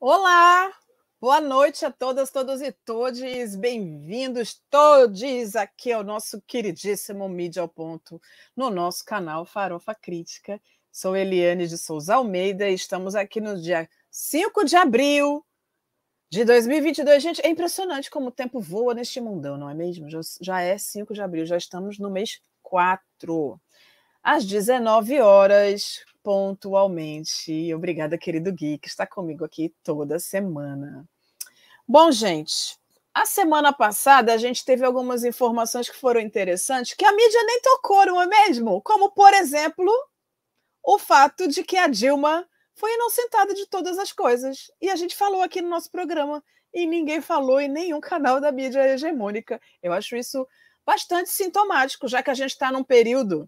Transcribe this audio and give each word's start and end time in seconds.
Olá, 0.00 0.72
boa 1.20 1.40
noite 1.40 1.84
a 1.86 1.90
todas, 1.90 2.30
todos 2.30 2.60
e 2.60 2.72
todes. 2.72 3.54
Bem-vindos 3.54 4.60
todos 4.68 5.54
aqui 5.54 5.92
ao 5.92 6.02
nosso 6.02 6.42
queridíssimo 6.42 7.28
Mídia 7.28 7.62
ao 7.62 7.68
Ponto, 7.68 8.20
no 8.56 8.70
nosso 8.70 9.04
canal 9.04 9.46
Farofa 9.46 9.94
Crítica. 9.94 10.60
Sou 10.90 11.16
Eliane 11.16 11.68
de 11.68 11.78
Souza 11.78 12.16
Almeida 12.16 12.68
e 12.68 12.74
estamos 12.74 13.14
aqui 13.14 13.40
no 13.40 13.58
dia 13.58 13.88
5 14.10 14.64
de 14.64 14.76
abril 14.76 15.46
de 16.28 16.44
2022. 16.44 17.22
Gente, 17.22 17.46
é 17.46 17.48
impressionante 17.48 18.10
como 18.10 18.28
o 18.28 18.32
tempo 18.32 18.60
voa 18.60 18.94
neste 18.94 19.20
mundão, 19.20 19.56
não 19.56 19.70
é 19.70 19.74
mesmo? 19.74 20.10
Já, 20.10 20.20
já 20.40 20.60
é 20.60 20.76
5 20.76 21.14
de 21.14 21.22
abril, 21.22 21.46
já 21.46 21.56
estamos 21.56 21.98
no 21.98 22.10
mês 22.10 22.40
4. 22.62 23.60
Às 24.24 24.46
19 24.46 25.20
horas, 25.20 26.02
pontualmente. 26.22 27.74
Obrigada, 27.74 28.16
querido 28.16 28.50
Gui, 28.50 28.78
que 28.78 28.88
está 28.88 29.06
comigo 29.06 29.44
aqui 29.44 29.74
toda 29.84 30.18
semana. 30.18 31.06
Bom, 31.86 32.10
gente, 32.10 32.78
a 33.12 33.26
semana 33.26 33.70
passada 33.70 34.32
a 34.32 34.38
gente 34.38 34.64
teve 34.64 34.82
algumas 34.82 35.24
informações 35.24 35.90
que 35.90 35.96
foram 35.96 36.22
interessantes 36.22 36.94
que 36.94 37.04
a 37.04 37.12
mídia 37.12 37.44
nem 37.44 37.60
tocou, 37.60 38.06
não 38.06 38.22
é 38.22 38.26
mesmo? 38.26 38.80
Como, 38.80 39.10
por 39.10 39.34
exemplo, 39.34 39.92
o 40.82 40.98
fato 40.98 41.46
de 41.46 41.62
que 41.62 41.76
a 41.76 41.86
Dilma 41.86 42.48
foi 42.74 42.94
inocentada 42.94 43.52
de 43.52 43.66
todas 43.66 43.98
as 43.98 44.10
coisas. 44.10 44.70
E 44.80 44.88
a 44.88 44.96
gente 44.96 45.14
falou 45.14 45.42
aqui 45.42 45.60
no 45.60 45.68
nosso 45.68 45.90
programa 45.90 46.42
e 46.72 46.86
ninguém 46.86 47.20
falou 47.20 47.60
em 47.60 47.68
nenhum 47.68 48.00
canal 48.00 48.40
da 48.40 48.50
mídia 48.50 48.88
hegemônica. 48.88 49.60
Eu 49.82 49.92
acho 49.92 50.16
isso 50.16 50.48
bastante 50.86 51.28
sintomático, 51.28 52.08
já 52.08 52.22
que 52.22 52.30
a 52.30 52.34
gente 52.34 52.52
está 52.52 52.72
num 52.72 52.82
período 52.82 53.46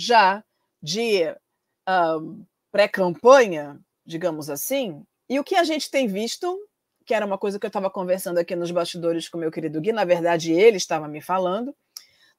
já 0.00 0.42
de 0.82 1.24
uh, 1.28 2.46
pré-campanha, 2.72 3.78
digamos 4.06 4.48
assim, 4.48 5.04
e 5.28 5.38
o 5.38 5.44
que 5.44 5.54
a 5.54 5.62
gente 5.62 5.90
tem 5.90 6.08
visto, 6.08 6.58
que 7.04 7.12
era 7.12 7.26
uma 7.26 7.36
coisa 7.36 7.58
que 7.58 7.66
eu 7.66 7.68
estava 7.68 7.90
conversando 7.90 8.38
aqui 8.38 8.56
nos 8.56 8.70
bastidores 8.70 9.28
com 9.28 9.36
meu 9.36 9.50
querido 9.50 9.80
Gui, 9.80 9.92
na 9.92 10.04
verdade 10.04 10.52
ele 10.52 10.78
estava 10.78 11.06
me 11.06 11.20
falando, 11.20 11.76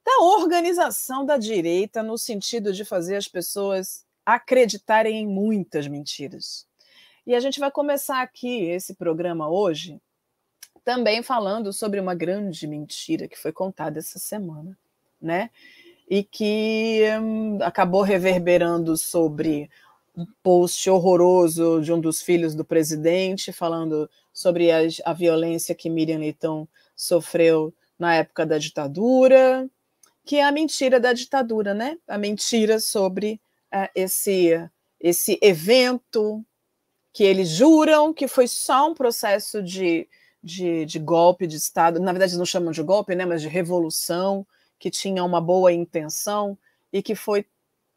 da 0.04 0.24
organização 0.24 1.24
da 1.24 1.38
direita 1.38 2.02
no 2.02 2.18
sentido 2.18 2.72
de 2.72 2.84
fazer 2.84 3.14
as 3.14 3.28
pessoas 3.28 4.04
acreditarem 4.26 5.22
em 5.22 5.26
muitas 5.26 5.86
mentiras. 5.86 6.66
E 7.24 7.36
a 7.36 7.40
gente 7.40 7.60
vai 7.60 7.70
começar 7.70 8.20
aqui 8.20 8.64
esse 8.64 8.94
programa 8.94 9.48
hoje 9.48 10.00
também 10.84 11.22
falando 11.22 11.72
sobre 11.72 12.00
uma 12.00 12.14
grande 12.14 12.66
mentira 12.66 13.28
que 13.28 13.38
foi 13.38 13.52
contada 13.52 14.00
essa 14.00 14.18
semana, 14.18 14.76
né? 15.20 15.50
E 16.12 16.22
que 16.22 17.00
hum, 17.22 17.58
acabou 17.62 18.02
reverberando 18.02 18.98
sobre 18.98 19.70
um 20.14 20.26
post 20.42 20.90
horroroso 20.90 21.80
de 21.80 21.90
um 21.90 21.98
dos 21.98 22.20
filhos 22.20 22.54
do 22.54 22.66
presidente, 22.66 23.50
falando 23.50 24.10
sobre 24.30 24.70
a, 24.70 24.80
a 25.06 25.14
violência 25.14 25.74
que 25.74 25.88
Miriam 25.88 26.18
Leitão 26.18 26.68
sofreu 26.94 27.72
na 27.98 28.14
época 28.14 28.44
da 28.44 28.58
ditadura, 28.58 29.66
que 30.22 30.36
é 30.36 30.44
a 30.44 30.52
mentira 30.52 31.00
da 31.00 31.14
ditadura, 31.14 31.72
né? 31.72 31.96
A 32.06 32.18
mentira 32.18 32.78
sobre 32.78 33.40
uh, 33.74 33.88
esse, 33.94 34.50
esse 35.00 35.38
evento 35.40 36.44
que 37.10 37.24
eles 37.24 37.48
juram 37.48 38.12
que 38.12 38.28
foi 38.28 38.46
só 38.46 38.90
um 38.90 38.94
processo 38.94 39.62
de, 39.62 40.06
de, 40.44 40.84
de 40.84 40.98
golpe 40.98 41.46
de 41.46 41.56
Estado, 41.56 41.98
na 41.98 42.12
verdade 42.12 42.36
não 42.36 42.44
chamam 42.44 42.70
de 42.70 42.82
golpe, 42.82 43.14
né? 43.14 43.24
Mas 43.24 43.40
de 43.40 43.48
revolução, 43.48 44.46
que 44.82 44.90
tinha 44.90 45.22
uma 45.22 45.40
boa 45.40 45.72
intenção 45.72 46.58
e 46.92 47.00
que 47.00 47.14
foi 47.14 47.46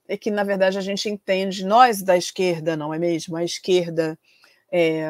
e 0.07 0.15
que 0.15 0.29
na 0.29 0.43
verdade 0.43 0.77
a 0.77 0.81
gente 0.81 1.09
entende 1.09 1.65
nós 1.65 2.03
da 2.03 2.15
esquerda 2.15 2.77
não 2.77 2.93
é 2.93 2.99
mesmo? 2.99 3.35
A 3.35 3.43
esquerda 3.43 4.19
é, 4.71 5.09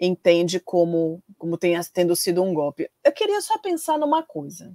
entende 0.00 0.58
como 0.58 1.22
como 1.36 1.58
tenha, 1.58 1.84
tendo 1.92 2.16
sido 2.16 2.42
um 2.42 2.54
golpe. 2.54 2.90
Eu 3.04 3.12
queria 3.12 3.42
só 3.42 3.58
pensar 3.58 3.98
numa 3.98 4.22
coisa 4.22 4.72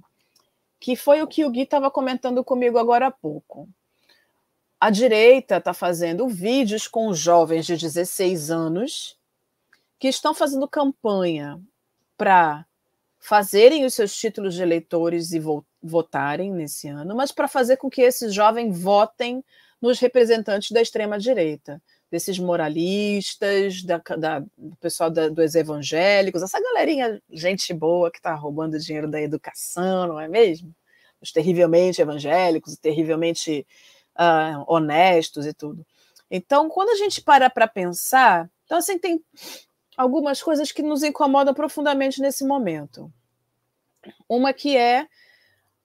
que 0.78 0.94
foi 0.94 1.20
o 1.22 1.26
que 1.26 1.44
o 1.44 1.50
Gui 1.50 1.62
estava 1.62 1.90
comentando 1.90 2.44
comigo 2.44 2.78
agora 2.78 3.08
há 3.08 3.10
pouco. 3.10 3.68
A 4.80 4.90
direita 4.90 5.56
está 5.56 5.74
fazendo 5.74 6.28
vídeos 6.28 6.86
com 6.86 7.12
jovens 7.12 7.66
de 7.66 7.76
16 7.76 8.48
anos 8.52 9.18
que 9.98 10.06
estão 10.06 10.32
fazendo 10.32 10.68
campanha 10.68 11.60
para 12.16 12.64
fazerem 13.18 13.84
os 13.84 13.94
seus 13.94 14.16
títulos 14.16 14.54
de 14.54 14.62
eleitores 14.62 15.32
e 15.32 15.40
votarem 15.82 16.52
nesse 16.52 16.88
ano, 16.88 17.14
mas 17.14 17.32
para 17.32 17.48
fazer 17.48 17.76
com 17.76 17.88
que 17.88 18.02
esses 18.02 18.34
jovens 18.34 18.78
votem 18.78 19.44
nos 19.80 20.00
representantes 20.00 20.72
da 20.72 20.82
extrema-direita, 20.82 21.80
desses 22.10 22.38
moralistas, 22.38 23.82
da, 23.82 23.98
da, 24.18 24.40
do 24.40 24.76
pessoal 24.80 25.10
da, 25.10 25.28
dos 25.28 25.54
evangélicos, 25.54 26.42
essa 26.42 26.60
galerinha, 26.60 27.22
gente 27.30 27.72
boa 27.72 28.10
que 28.10 28.18
está 28.18 28.34
roubando 28.34 28.78
dinheiro 28.78 29.08
da 29.08 29.20
educação, 29.20 30.08
não 30.08 30.20
é 30.20 30.26
mesmo? 30.26 30.74
Os 31.20 31.30
terrivelmente 31.30 32.00
evangélicos, 32.00 32.76
terrivelmente 32.76 33.66
uh, 34.16 34.64
honestos 34.66 35.46
e 35.46 35.52
tudo. 35.52 35.86
Então, 36.30 36.68
quando 36.68 36.90
a 36.90 36.96
gente 36.96 37.22
para 37.22 37.48
para 37.48 37.68
pensar, 37.68 38.50
então 38.64 38.78
assim, 38.78 38.98
tem 38.98 39.22
algumas 39.96 40.42
coisas 40.42 40.72
que 40.72 40.82
nos 40.82 41.02
incomodam 41.02 41.54
profundamente 41.54 42.20
nesse 42.20 42.44
momento. 42.44 43.12
Uma 44.28 44.52
que 44.52 44.76
é 44.76 45.06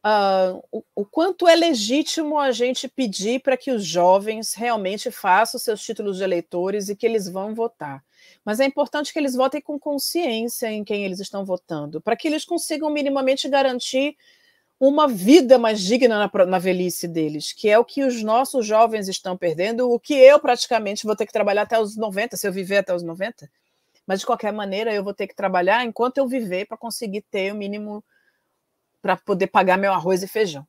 uh, 0.03 0.64
o, 0.72 0.84
o, 0.96 1.06
quanto 1.06 1.47
é 1.47 1.56
legítimo 1.56 2.38
a 2.38 2.52
gente 2.52 2.88
pedir 2.88 3.41
para 3.41 3.58
que 3.58 3.72
os 3.72 3.86
jovens 3.86 4.53
realmente 4.53 5.09
façam 5.09 5.59
seus 5.59 5.81
títulos 5.81 6.18
de 6.18 6.24
eleitores 6.24 6.90
e 6.90 6.96
que 6.96 7.06
eles 7.06 7.28
vão 7.28 7.56
votar. 7.56 8.03
Mas 8.44 8.59
é 8.59 8.66
importante 8.66 9.14
que 9.14 9.19
eles 9.19 9.36
votem 9.36 9.62
com 9.62 9.80
consciência 9.80 10.72
em 10.72 10.84
quem 10.84 11.06
eles 11.06 11.19
estão 11.19 11.46
votando, 11.46 12.02
para 12.02 12.16
que 12.16 12.28
eles 12.28 12.46
consigam 12.46 12.90
minimamente 12.90 13.47
garantir 13.47 14.16
uma 14.80 15.08
vida 15.08 15.58
mais 15.58 15.81
digna 15.81 16.20
na, 16.20 16.46
na, 16.46 16.59
velhice 16.59 17.08
deles, 17.08 17.53
que 17.53 17.70
é 17.70 17.80
o 17.80 17.85
que 17.85 18.03
os 18.03 18.22
nossos 18.22 18.66
jovens 18.66 19.08
estão 19.08 19.38
perdendo, 19.38 19.90
o 19.90 20.00
que 20.00 20.14
eu 20.14 20.40
praticamente 20.40 21.06
vou 21.06 21.16
ter 21.16 21.25
que 21.25 21.31
trabalhar 21.31 21.62
até 21.62 21.80
os 21.80 21.96
90, 21.96 22.35
se 22.35 22.46
eu 22.46 22.52
viver 22.52 22.78
até 22.78 22.94
os 22.94 23.03
90 23.03 23.50
mas 24.06 24.20
de 24.20 24.25
qualquer 24.25 24.52
maneira 24.52 24.94
eu 24.94 25.03
vou 25.03 25.14
ter 25.14 25.28
que 25.28 25.35
trabalhar 25.35 25.85
enquanto 25.85 26.18
eu 26.18 26.28
viver 26.28 26.66
para 26.66 26.78
conseguir 26.78 27.22
ter 27.22 27.53
o 27.53 27.56
mínimo 27.56 28.03
para 29.03 29.18
poder 29.18 29.47
pagar 29.47 29.78
meu 29.78 29.91
arroz 29.91 30.24
e 30.24 30.28
feijão. 30.28 30.66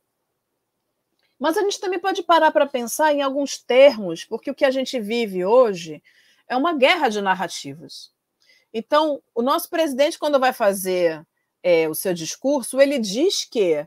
Mas 1.39 1.56
a 1.56 1.62
gente 1.62 1.78
também 1.78 2.00
pode 2.00 2.21
parar 2.25 2.50
para 2.50 2.67
pensar 2.67 3.15
em 3.15 3.22
alguns 3.22 3.59
termos, 3.59 4.25
porque 4.25 4.50
o 4.50 4.55
que 4.55 4.65
a 4.65 4.72
gente 4.72 4.99
vive 4.99 5.45
hoje 5.45 6.03
é 6.49 6.56
uma 6.56 6.75
guerra 6.75 7.09
de 7.09 7.21
narrativas. 7.21 8.12
Então, 8.72 9.22
o 9.33 9.41
nosso 9.41 9.71
presidente, 9.71 10.19
quando 10.19 10.41
vai 10.41 10.53
fazer 10.53 11.25
é, 11.62 11.89
o 11.89 11.95
seu 11.95 12.12
discurso, 12.12 12.81
ele 12.81 12.99
diz 12.99 13.45
que 13.45 13.87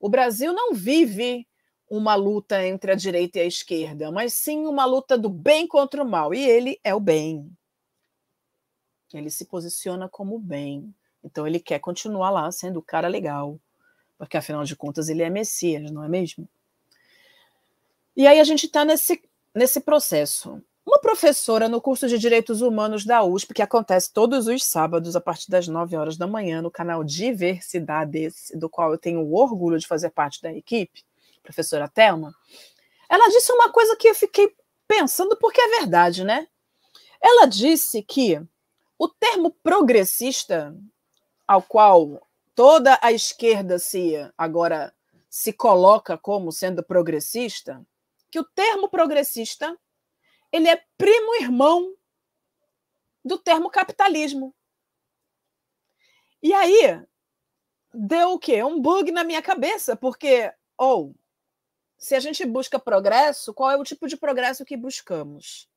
o 0.00 0.08
Brasil 0.08 0.52
não 0.52 0.74
vive 0.74 1.46
uma 1.88 2.16
luta 2.16 2.66
entre 2.66 2.90
a 2.90 2.96
direita 2.96 3.38
e 3.38 3.42
a 3.42 3.46
esquerda, 3.46 4.10
mas 4.10 4.34
sim 4.34 4.66
uma 4.66 4.84
luta 4.84 5.16
do 5.16 5.28
bem 5.28 5.68
contra 5.68 6.02
o 6.02 6.08
mal. 6.08 6.34
E 6.34 6.44
ele 6.44 6.80
é 6.82 6.92
o 6.92 6.98
bem. 6.98 7.48
Ele 9.12 9.30
se 9.30 9.44
posiciona 9.44 10.08
como 10.08 10.36
bem. 10.36 10.92
Então 11.22 11.46
ele 11.46 11.60
quer 11.60 11.78
continuar 11.78 12.30
lá 12.30 12.50
sendo 12.50 12.80
o 12.80 12.82
cara 12.82 13.06
legal, 13.06 13.60
porque 14.24 14.36
afinal 14.36 14.64
de 14.64 14.74
contas 14.74 15.08
ele 15.08 15.22
é 15.22 15.30
Messias, 15.30 15.90
não 15.90 16.02
é 16.02 16.08
mesmo? 16.08 16.48
E 18.16 18.26
aí 18.26 18.40
a 18.40 18.44
gente 18.44 18.66
está 18.66 18.84
nesse, 18.84 19.22
nesse 19.54 19.80
processo. 19.80 20.62
Uma 20.86 21.00
professora 21.00 21.68
no 21.68 21.80
curso 21.80 22.06
de 22.06 22.18
Direitos 22.18 22.60
Humanos 22.60 23.04
da 23.04 23.24
USP, 23.24 23.54
que 23.54 23.62
acontece 23.62 24.12
todos 24.12 24.46
os 24.46 24.62
sábados 24.64 25.16
a 25.16 25.20
partir 25.20 25.50
das 25.50 25.66
9 25.66 25.96
horas 25.96 26.16
da 26.16 26.26
manhã 26.26 26.60
no 26.60 26.70
canal 26.70 27.02
Diversidades, 27.02 28.52
do 28.54 28.68
qual 28.68 28.92
eu 28.92 28.98
tenho 28.98 29.20
o 29.20 29.34
orgulho 29.34 29.78
de 29.78 29.86
fazer 29.86 30.10
parte 30.10 30.42
da 30.42 30.52
equipe, 30.52 31.02
professora 31.42 31.88
Thelma, 31.88 32.34
ela 33.08 33.28
disse 33.28 33.50
uma 33.52 33.70
coisa 33.70 33.96
que 33.96 34.08
eu 34.08 34.14
fiquei 34.14 34.54
pensando 34.86 35.36
porque 35.36 35.60
é 35.60 35.80
verdade, 35.80 36.24
né? 36.24 36.46
Ela 37.20 37.46
disse 37.46 38.02
que 38.02 38.40
o 38.98 39.08
termo 39.08 39.50
progressista, 39.62 40.76
ao 41.46 41.62
qual 41.62 42.23
toda 42.54 42.98
a 43.02 43.12
esquerda 43.12 43.78
se 43.78 44.14
agora 44.36 44.94
se 45.28 45.52
coloca 45.52 46.16
como 46.16 46.52
sendo 46.52 46.82
progressista, 46.84 47.84
que 48.30 48.38
o 48.38 48.44
termo 48.44 48.88
progressista 48.88 49.76
ele 50.52 50.68
é 50.68 50.80
primo 50.96 51.34
irmão 51.34 51.94
do 53.24 53.38
termo 53.38 53.68
capitalismo. 53.68 54.54
E 56.40 56.52
aí 56.52 57.02
deu 57.92 58.32
o 58.32 58.38
quê? 58.38 58.62
Um 58.62 58.80
bug 58.80 59.10
na 59.10 59.24
minha 59.24 59.42
cabeça, 59.42 59.96
porque 59.96 60.52
ou 60.76 61.10
oh, 61.10 61.14
se 61.98 62.14
a 62.14 62.20
gente 62.20 62.44
busca 62.44 62.78
progresso, 62.78 63.54
qual 63.54 63.70
é 63.70 63.76
o 63.76 63.84
tipo 63.84 64.06
de 64.06 64.16
progresso 64.16 64.64
que 64.64 64.76
buscamos? 64.76 65.68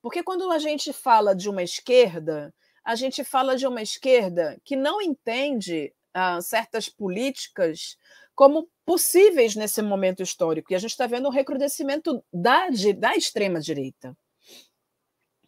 Porque 0.00 0.22
quando 0.22 0.50
a 0.50 0.58
gente 0.58 0.92
fala 0.92 1.34
de 1.34 1.50
uma 1.50 1.62
esquerda, 1.62 2.54
a 2.84 2.94
gente 2.94 3.24
fala 3.24 3.56
de 3.56 3.66
uma 3.66 3.82
esquerda 3.82 4.58
que 4.64 4.76
não 4.76 5.02
entende 5.02 5.92
ah, 6.18 6.40
certas 6.40 6.88
políticas 6.88 7.96
como 8.34 8.68
possíveis 8.84 9.54
nesse 9.54 9.82
momento 9.82 10.22
histórico. 10.22 10.72
E 10.72 10.74
a 10.74 10.78
gente 10.78 10.90
está 10.90 11.06
vendo 11.06 11.28
um 11.28 11.32
recrudescimento 11.32 12.24
da, 12.32 12.68
da 12.96 13.16
extrema-direita. 13.16 14.16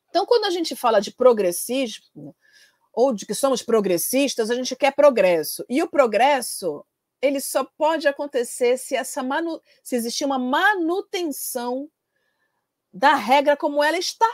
Então, 0.09 0.27
quando 0.27 0.45
a 0.47 0.51
gente 0.51 0.75
fala 0.75 1.01
de 1.01 1.13
progressismo, 1.13 2.35
ou 2.93 3.13
de 3.15 3.25
que 3.25 3.35
somos 3.35 3.63
progressistas, 3.63 4.51
a 4.51 4.55
gente 4.55 4.75
quer 4.75 4.93
progresso. 4.93 5.65
E 5.69 5.83
o 5.83 5.89
progresso, 5.89 6.85
ele 7.23 7.41
só 7.41 7.65
pode 7.65 8.09
acontecer 8.09 8.77
se 8.77 8.97
essa 8.97 9.23
manu... 9.23 9.63
se 9.83 9.95
existir 9.95 10.25
uma 10.25 10.39
manutenção 10.39 11.89
da 12.93 13.15
regra 13.15 13.57
como 13.57 13.83
ela 13.83 13.99
está. 13.99 14.29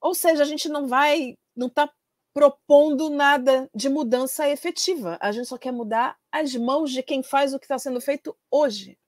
Ou 0.00 0.14
seja, 0.14 0.42
a 0.42 0.46
gente 0.46 0.68
não 0.68 0.86
vai, 0.86 1.38
não 1.56 1.68
está 1.68 1.90
propondo 2.34 3.08
nada 3.08 3.70
de 3.72 3.88
mudança 3.88 4.48
efetiva. 4.48 5.16
A 5.20 5.30
gente 5.30 5.46
só 5.46 5.56
quer 5.56 5.72
mudar 5.72 6.18
as 6.32 6.54
mãos 6.56 6.90
de 6.90 7.00
quem 7.00 7.22
faz 7.22 7.54
o 7.54 7.58
que 7.60 7.64
está 7.64 7.78
sendo 7.78 8.00
feito 8.00 8.36
hoje. 8.50 8.98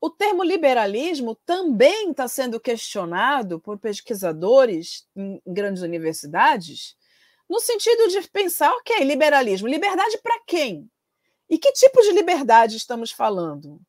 O 0.00 0.08
termo 0.08 0.42
liberalismo 0.42 1.34
também 1.44 2.10
está 2.10 2.26
sendo 2.26 2.58
questionado 2.58 3.60
por 3.60 3.78
pesquisadores 3.78 5.06
em 5.14 5.42
grandes 5.46 5.82
universidades, 5.82 6.96
no 7.48 7.60
sentido 7.60 8.08
de 8.08 8.26
pensar, 8.28 8.72
ok, 8.72 9.04
liberalismo, 9.04 9.68
liberdade 9.68 10.18
para 10.18 10.40
quem? 10.46 10.90
E 11.50 11.58
que 11.58 11.72
tipo 11.72 12.00
de 12.00 12.12
liberdade 12.12 12.76
estamos 12.76 13.10
falando? 13.10 13.80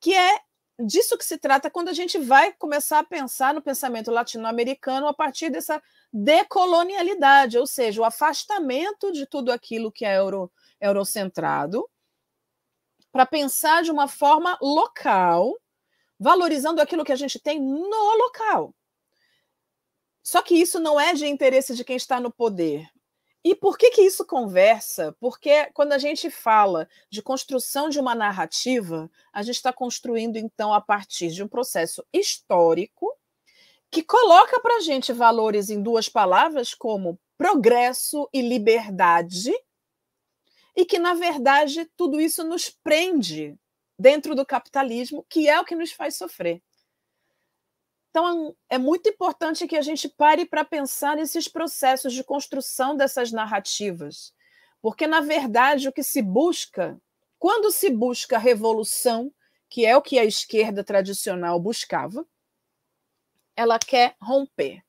Que 0.00 0.14
é 0.14 0.40
disso 0.78 1.16
que 1.16 1.24
se 1.24 1.38
trata 1.38 1.70
quando 1.70 1.88
a 1.88 1.92
gente 1.92 2.18
vai 2.18 2.52
começar 2.52 2.98
a 2.98 3.04
pensar 3.04 3.54
no 3.54 3.62
pensamento 3.62 4.10
latino-americano 4.10 5.08
a 5.08 5.14
partir 5.14 5.48
dessa 5.48 5.82
decolonialidade, 6.12 7.58
ou 7.58 7.66
seja, 7.66 8.00
o 8.00 8.04
afastamento 8.04 9.12
de 9.12 9.26
tudo 9.26 9.50
aquilo 9.50 9.92
que 9.92 10.04
é 10.04 10.16
euro, 10.18 10.50
eurocentrado 10.80 11.88
para 13.10 13.24
pensar 13.24 13.82
de 13.82 13.90
uma 13.90 14.08
forma 14.08 14.58
local, 14.60 15.54
valorizando 16.18 16.82
aquilo 16.82 17.04
que 17.04 17.12
a 17.12 17.16
gente 17.16 17.38
tem 17.38 17.58
no 17.58 18.16
local. 18.16 18.74
Só 20.22 20.42
que 20.42 20.54
isso 20.54 20.78
não 20.78 21.00
é 21.00 21.14
de 21.14 21.26
interesse 21.26 21.74
de 21.74 21.84
quem 21.84 21.96
está 21.96 22.20
no 22.20 22.30
poder. 22.30 22.86
E 23.42 23.54
por 23.54 23.78
que, 23.78 23.90
que 23.90 24.02
isso 24.02 24.26
conversa? 24.26 25.16
Porque 25.20 25.66
quando 25.72 25.92
a 25.92 25.98
gente 25.98 26.28
fala 26.28 26.88
de 27.08 27.22
construção 27.22 27.88
de 27.88 28.00
uma 28.00 28.14
narrativa, 28.14 29.08
a 29.32 29.40
gente 29.42 29.54
está 29.54 29.72
construindo, 29.72 30.36
então, 30.36 30.74
a 30.74 30.80
partir 30.80 31.28
de 31.28 31.42
um 31.44 31.48
processo 31.48 32.04
histórico 32.12 33.06
que 33.96 34.02
coloca 34.02 34.60
para 34.60 34.76
a 34.76 34.80
gente 34.80 35.10
valores 35.10 35.70
em 35.70 35.82
duas 35.82 36.06
palavras 36.06 36.74
como 36.74 37.18
progresso 37.38 38.28
e 38.30 38.42
liberdade, 38.42 39.50
e 40.76 40.84
que, 40.84 40.98
na 40.98 41.14
verdade, 41.14 41.90
tudo 41.96 42.20
isso 42.20 42.44
nos 42.44 42.68
prende 42.68 43.58
dentro 43.98 44.34
do 44.34 44.44
capitalismo, 44.44 45.24
que 45.30 45.48
é 45.48 45.58
o 45.58 45.64
que 45.64 45.74
nos 45.74 45.92
faz 45.92 46.14
sofrer. 46.14 46.62
Então, 48.10 48.54
é 48.68 48.76
muito 48.76 49.08
importante 49.08 49.66
que 49.66 49.78
a 49.78 49.80
gente 49.80 50.10
pare 50.10 50.44
para 50.44 50.62
pensar 50.62 51.16
nesses 51.16 51.48
processos 51.48 52.12
de 52.12 52.22
construção 52.22 52.94
dessas 52.94 53.32
narrativas, 53.32 54.34
porque, 54.82 55.06
na 55.06 55.22
verdade, 55.22 55.88
o 55.88 55.92
que 55.92 56.02
se 56.02 56.20
busca, 56.20 57.00
quando 57.38 57.70
se 57.70 57.88
busca 57.88 58.36
revolução, 58.36 59.32
que 59.70 59.86
é 59.86 59.96
o 59.96 60.02
que 60.02 60.18
a 60.18 60.24
esquerda 60.26 60.84
tradicional 60.84 61.58
buscava, 61.58 62.26
ela 63.56 63.78
quer 63.78 64.14
romper. 64.20 64.82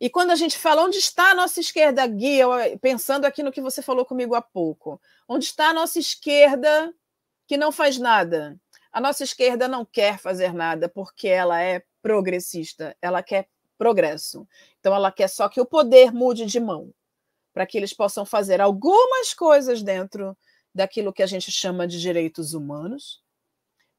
E 0.00 0.08
quando 0.08 0.30
a 0.30 0.34
gente 0.34 0.56
fala 0.56 0.82
onde 0.82 0.96
está 0.96 1.30
a 1.30 1.34
nossa 1.34 1.60
esquerda, 1.60 2.06
Gui, 2.06 2.38
pensando 2.80 3.26
aqui 3.26 3.42
no 3.42 3.52
que 3.52 3.60
você 3.60 3.82
falou 3.82 4.04
comigo 4.06 4.34
há 4.34 4.40
pouco, 4.40 5.00
onde 5.28 5.44
está 5.44 5.68
a 5.68 5.74
nossa 5.74 5.98
esquerda 5.98 6.94
que 7.46 7.56
não 7.56 7.70
faz 7.70 7.98
nada? 7.98 8.58
A 8.92 9.00
nossa 9.00 9.22
esquerda 9.24 9.68
não 9.68 9.84
quer 9.84 10.18
fazer 10.18 10.54
nada 10.54 10.88
porque 10.88 11.28
ela 11.28 11.60
é 11.62 11.84
progressista, 12.00 12.96
ela 13.02 13.22
quer 13.22 13.48
progresso. 13.76 14.48
Então 14.78 14.94
ela 14.94 15.12
quer 15.12 15.28
só 15.28 15.48
que 15.48 15.60
o 15.60 15.66
poder 15.66 16.12
mude 16.12 16.46
de 16.46 16.58
mão, 16.58 16.94
para 17.52 17.66
que 17.66 17.76
eles 17.76 17.92
possam 17.92 18.24
fazer 18.24 18.60
algumas 18.60 19.34
coisas 19.34 19.82
dentro 19.82 20.36
daquilo 20.74 21.12
que 21.12 21.22
a 21.22 21.26
gente 21.26 21.50
chama 21.52 21.86
de 21.86 22.00
direitos 22.00 22.54
humanos, 22.54 23.22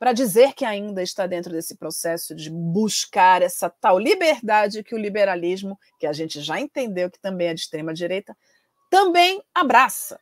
para 0.02 0.14
dizer 0.14 0.56
que 0.56 0.66
ainda 0.66 1.04
está 1.04 1.28
dentro 1.28 1.52
desse 1.52 1.78
processo 1.78 2.34
de 2.34 2.50
buscar 2.50 3.44
essa 3.44 3.70
tal 3.70 4.00
liberdade 4.00 4.84
que 4.84 4.96
o 4.96 4.98
liberalismo, 4.98 5.80
que 6.00 6.08
a 6.08 6.12
gente 6.12 6.42
já 6.42 6.60
entendeu 6.60 7.12
que 7.12 7.20
também 7.20 7.50
é 7.50 7.54
de 7.54 7.62
extrema 7.62 7.94
direita, 7.94 8.36
também 8.90 9.44
abraça. 9.54 10.20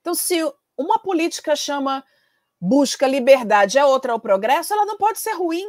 Então, 0.00 0.14
se 0.14 0.36
uma 0.76 1.00
política 1.00 1.56
chama 1.56 2.04
busca 2.60 3.08
liberdade, 3.08 3.76
a 3.76 3.88
outra 3.88 4.12
é 4.12 4.14
o 4.14 4.20
progresso, 4.20 4.72
ela 4.72 4.86
não 4.86 4.96
pode 4.96 5.18
ser 5.18 5.32
ruim. 5.32 5.66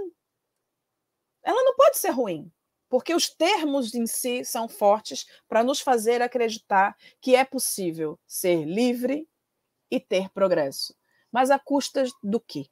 Ela 1.41 1.63
não 1.63 1.75
pode 1.75 1.97
ser 1.97 2.11
ruim, 2.11 2.51
porque 2.87 3.15
os 3.15 3.31
termos 3.31 3.95
em 3.95 4.05
si 4.05 4.45
são 4.45 4.69
fortes 4.69 5.25
para 5.47 5.63
nos 5.63 5.79
fazer 5.79 6.21
acreditar 6.21 6.95
que 7.19 7.35
é 7.35 7.43
possível 7.43 8.19
ser 8.27 8.63
livre 8.63 9.27
e 9.89 9.99
ter 9.99 10.29
progresso. 10.29 10.95
Mas 11.31 11.49
a 11.49 11.57
custas 11.57 12.11
do 12.21 12.39
quê? 12.39 12.67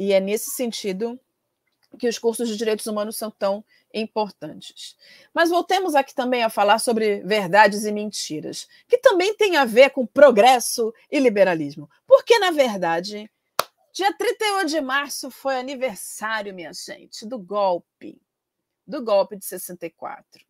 E 0.00 0.14
é 0.14 0.18
nesse 0.18 0.48
sentido 0.52 1.20
que 1.98 2.08
os 2.08 2.18
cursos 2.18 2.48
de 2.48 2.56
direitos 2.56 2.86
humanos 2.86 3.18
são 3.18 3.30
tão 3.30 3.62
importantes. 3.92 4.96
Mas 5.34 5.50
voltemos 5.50 5.94
aqui 5.94 6.14
também 6.14 6.42
a 6.42 6.48
falar 6.48 6.78
sobre 6.78 7.20
verdades 7.20 7.84
e 7.84 7.92
mentiras, 7.92 8.66
que 8.88 8.96
também 8.96 9.34
tem 9.34 9.58
a 9.58 9.66
ver 9.66 9.90
com 9.90 10.06
progresso 10.06 10.94
e 11.10 11.20
liberalismo. 11.20 11.90
Porque, 12.06 12.38
na 12.38 12.50
verdade, 12.50 13.30
dia 13.92 14.10
31 14.14 14.64
de 14.64 14.80
março 14.80 15.30
foi 15.30 15.56
aniversário, 15.56 16.54
minha 16.54 16.72
gente, 16.72 17.26
do 17.26 17.38
golpe, 17.38 18.18
do 18.86 19.04
golpe 19.04 19.36
de 19.36 19.44
64. 19.44 20.42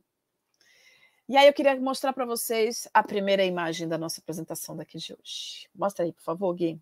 E 1.29 1.37
aí 1.37 1.49
eu 1.49 1.53
queria 1.53 1.75
mostrar 1.81 2.13
para 2.13 2.25
vocês 2.25 2.87
a 2.95 3.03
primeira 3.03 3.45
imagem 3.45 3.89
da 3.89 3.99
nossa 3.99 4.21
apresentação 4.21 4.77
daqui 4.77 4.97
de 4.99 5.13
hoje. 5.13 5.69
Mostra 5.75 6.05
aí, 6.05 6.13
por 6.13 6.23
favor, 6.23 6.55
Gui 6.55 6.81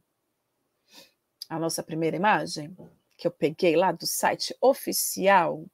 a 1.48 1.58
nossa 1.58 1.82
primeira 1.82 2.16
imagem, 2.16 2.76
que 3.16 3.26
eu 3.26 3.30
peguei 3.30 3.74
lá 3.74 3.90
do 3.90 4.06
site 4.06 4.54
oficial 4.60 5.64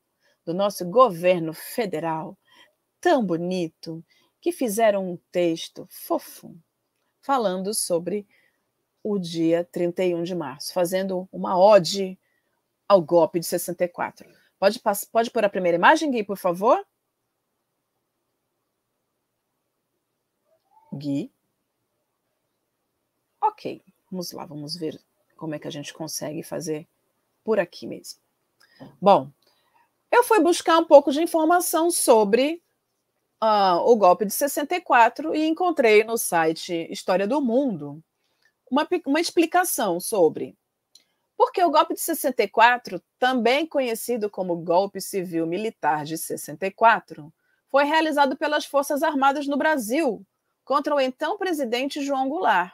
do 0.45 0.55
nosso 0.55 0.85
governo 0.85 1.53
federal, 1.53 2.39
tão 3.01 3.25
bonito, 3.25 4.05
que 4.41 4.53
fizeram 4.53 5.11
um 5.11 5.17
texto 5.33 5.87
fofo 5.91 6.55
falando 7.21 7.73
sobre 7.75 8.27
o 9.03 9.19
dia 9.19 9.65
31 9.73 10.23
de 10.23 10.35
março, 10.35 10.73
fazendo 10.73 11.29
uma 11.33 11.59
ode 11.59 12.19
ao 12.89 13.01
golpe 13.03 13.41
de 13.41 13.47
64. 13.47 14.31
Pode, 14.59 14.81
pode 15.11 15.31
pôr 15.31 15.45
a 15.45 15.49
primeira 15.49 15.77
imagem, 15.77 16.11
Gui, 16.11 16.23
por 16.23 16.37
favor? 16.37 16.87
Gui. 20.93 21.33
Ok, 23.41 23.83
vamos 24.11 24.33
lá, 24.33 24.47
vamos 24.47 24.77
ver 24.77 24.99
como 25.45 25.55
é 25.55 25.59
que 25.59 25.69
a 25.69 25.71
gente 25.71 25.93
consegue 25.93 26.43
fazer 26.43 26.89
por 27.45 27.61
aqui 27.61 27.87
mesmo. 27.87 28.19
Bom, 28.99 29.31
eu 30.11 30.25
fui 30.25 30.41
buscar 30.41 30.79
um 30.79 30.87
pouco 30.87 31.13
de 31.13 31.21
informação 31.21 31.91
sobre 31.91 32.63
uh, 33.43 33.77
o 33.85 33.95
golpe 33.95 34.25
de 34.25 34.33
64 34.33 35.35
e 35.35 35.47
encontrei 35.47 36.03
no 36.03 36.17
site 36.17 36.89
História 36.91 37.29
do 37.29 37.43
Mundo 37.43 38.03
uma, 38.71 38.89
uma 39.05 39.21
explicação 39.21 40.01
sobre 40.01 40.57
porque 41.37 41.63
o 41.63 41.71
golpe 41.71 41.93
de 41.93 42.01
64, 42.01 43.03
também 43.19 43.67
conhecido 43.67 44.31
como 44.31 44.57
golpe 44.57 44.99
civil 44.99 45.47
militar 45.47 46.07
de 46.07 46.17
64, 46.17 47.31
foi 47.69 47.85
realizado 47.85 48.35
pelas 48.35 48.65
Forças 48.65 49.03
Armadas 49.03 49.47
no 49.47 49.59
Brasil 49.59 50.25
contra 50.65 50.95
o 50.95 51.01
então 51.01 51.37
presidente 51.37 52.03
João 52.03 52.31
Goulart. 52.31 52.73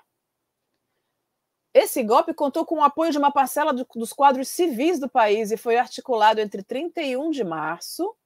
Esse 1.72 2.02
golpe 2.02 2.34
contou 2.34 2.66
com 2.66 2.76
o 2.76 2.82
apoio 2.82 3.12
de 3.12 3.18
uma 3.18 3.32
parcela 3.32 3.72
dos 3.72 4.12
quadros 4.12 4.48
civis 4.48 4.98
do 4.98 5.08
país 5.08 5.52
e 5.52 5.56
foi 5.56 5.76
articulado 5.76 6.40
entre 6.40 6.64
31 6.64 7.30
de 7.30 7.44
março, 7.44 8.16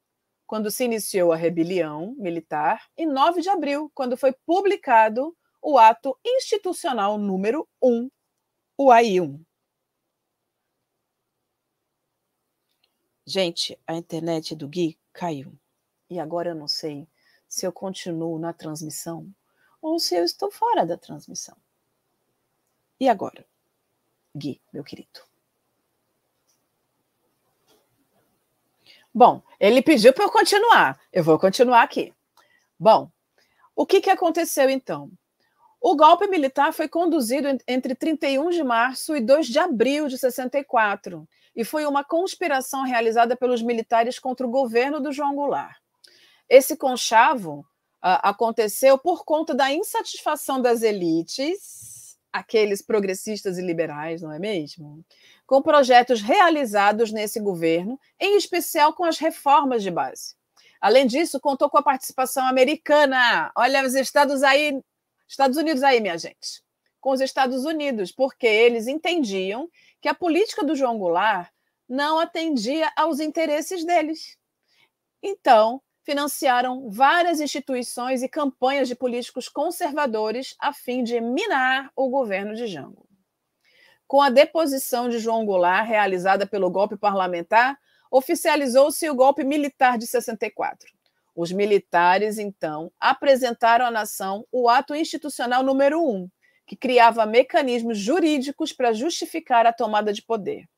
quando 0.46 0.70
se 0.70 0.84
iniciou 0.84 1.30
a 1.30 1.36
rebelião 1.36 2.14
militar, 2.18 2.88
e 2.96 3.04
9 3.04 3.42
de 3.42 3.50
abril, 3.50 3.90
quando 3.94 4.16
foi 4.16 4.32
publicado 4.46 5.36
o 5.60 5.78
ato 5.78 6.18
institucional 6.24 7.18
número 7.18 7.68
1, 7.82 8.10
o 8.78 8.90
AI-1. 8.90 9.40
Gente, 13.26 13.78
a 13.86 13.94
internet 13.94 14.54
do 14.54 14.68
Gui 14.68 14.98
caiu. 15.12 15.58
E 16.10 16.18
agora 16.18 16.50
eu 16.50 16.54
não 16.54 16.68
sei 16.68 17.08
se 17.48 17.66
eu 17.66 17.72
continuo 17.72 18.38
na 18.38 18.52
transmissão 18.52 19.34
ou 19.80 19.98
se 19.98 20.14
eu 20.14 20.24
estou 20.24 20.50
fora 20.50 20.84
da 20.84 20.96
transmissão. 20.98 21.56
E 22.98 23.08
agora? 23.08 23.44
Gui, 24.34 24.60
meu 24.72 24.82
querido. 24.82 25.20
Bom, 29.12 29.42
ele 29.60 29.80
pediu 29.80 30.12
para 30.12 30.24
eu 30.24 30.30
continuar. 30.30 31.00
Eu 31.12 31.22
vou 31.22 31.38
continuar 31.38 31.82
aqui. 31.82 32.12
Bom, 32.78 33.08
o 33.76 33.86
que, 33.86 34.00
que 34.00 34.10
aconteceu 34.10 34.68
então? 34.68 35.10
O 35.80 35.94
golpe 35.94 36.26
militar 36.26 36.72
foi 36.72 36.88
conduzido 36.88 37.46
entre 37.68 37.94
31 37.94 38.50
de 38.50 38.64
março 38.64 39.14
e 39.14 39.20
2 39.20 39.46
de 39.46 39.58
abril 39.58 40.08
de 40.08 40.18
64 40.18 41.28
e 41.54 41.62
foi 41.62 41.86
uma 41.86 42.02
conspiração 42.02 42.84
realizada 42.84 43.36
pelos 43.36 43.62
militares 43.62 44.18
contra 44.18 44.46
o 44.46 44.50
governo 44.50 44.98
do 44.98 45.12
João 45.12 45.34
Goulart. 45.34 45.76
Esse 46.48 46.76
conchavo 46.76 47.60
uh, 47.60 48.18
aconteceu 48.22 48.98
por 48.98 49.24
conta 49.24 49.54
da 49.54 49.72
insatisfação 49.72 50.60
das 50.60 50.82
elites, 50.82 51.93
aqueles 52.34 52.82
progressistas 52.82 53.58
e 53.58 53.62
liberais, 53.62 54.20
não 54.20 54.32
é 54.32 54.40
mesmo? 54.40 55.04
Com 55.46 55.62
projetos 55.62 56.20
realizados 56.20 57.12
nesse 57.12 57.38
governo, 57.38 57.96
em 58.18 58.36
especial 58.36 58.92
com 58.92 59.04
as 59.04 59.18
reformas 59.18 59.84
de 59.84 59.90
base. 59.92 60.34
Além 60.80 61.06
disso, 61.06 61.38
contou 61.38 61.70
com 61.70 61.78
a 61.78 61.82
participação 61.82 62.44
americana. 62.44 63.52
Olha 63.56 63.86
os 63.86 63.94
Estados 63.94 64.42
aí, 64.42 64.82
Estados 65.28 65.56
Unidos 65.56 65.84
aí, 65.84 66.00
minha 66.00 66.18
gente. 66.18 66.60
Com 67.00 67.12
os 67.12 67.20
Estados 67.20 67.64
Unidos, 67.64 68.10
porque 68.10 68.48
eles 68.48 68.88
entendiam 68.88 69.70
que 70.00 70.08
a 70.08 70.14
política 70.14 70.64
do 70.64 70.74
João 70.74 70.98
Goulart 70.98 71.48
não 71.88 72.18
atendia 72.18 72.90
aos 72.96 73.20
interesses 73.20 73.84
deles. 73.84 74.36
Então, 75.22 75.80
financiaram 76.04 76.90
várias 76.90 77.40
instituições 77.40 78.22
e 78.22 78.28
campanhas 78.28 78.86
de 78.86 78.94
políticos 78.94 79.48
conservadores 79.48 80.54
a 80.60 80.72
fim 80.72 81.02
de 81.02 81.20
minar 81.20 81.90
o 81.96 82.08
governo 82.08 82.54
de 82.54 82.66
Jango. 82.66 83.08
Com 84.06 84.20
a 84.20 84.28
deposição 84.28 85.08
de 85.08 85.18
João 85.18 85.46
Goulart, 85.46 85.88
realizada 85.88 86.46
pelo 86.46 86.70
golpe 86.70 86.96
parlamentar, 86.96 87.78
oficializou-se 88.10 89.08
o 89.08 89.14
golpe 89.14 89.42
militar 89.42 89.96
de 89.96 90.06
64. 90.06 90.92
Os 91.34 91.50
militares, 91.50 92.38
então, 92.38 92.92
apresentaram 93.00 93.86
à 93.86 93.90
nação 93.90 94.46
o 94.52 94.68
ato 94.68 94.94
institucional 94.94 95.62
número 95.62 96.00
um, 96.00 96.28
que 96.66 96.76
criava 96.76 97.26
mecanismos 97.26 97.98
jurídicos 97.98 98.72
para 98.72 98.92
justificar 98.92 99.66
a 99.66 99.72
tomada 99.72 100.12
de 100.12 100.22
poder. 100.22 100.68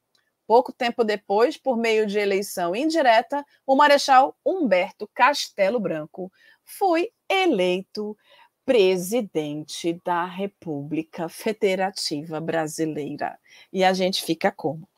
Pouco 0.47 0.73
tempo 0.73 1.03
depois, 1.03 1.57
por 1.57 1.76
meio 1.76 2.07
de 2.07 2.19
eleição 2.19 2.75
indireta, 2.75 3.45
o 3.67 3.75
Marechal 3.75 4.37
Humberto 4.45 5.09
Castelo 5.12 5.81
Branco 5.81 6.33
foi 6.65 7.11
eleito 7.29 8.17
presidente 8.65 10.00
da 10.05 10.25
República 10.25 11.29
Federativa 11.29 12.41
Brasileira. 12.41 13.38
E 13.73 13.85
a 13.85 13.93
gente 13.93 14.23
fica 14.23 14.50
como? 14.50 14.88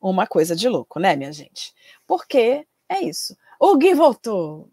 Uma 0.00 0.26
coisa 0.26 0.54
de 0.54 0.68
louco, 0.68 1.00
né, 1.00 1.16
minha 1.16 1.32
gente? 1.32 1.72
Porque 2.06 2.66
é 2.88 3.00
isso. 3.00 3.36
O 3.58 3.76
Gui 3.76 3.94
voltou. 3.94 4.68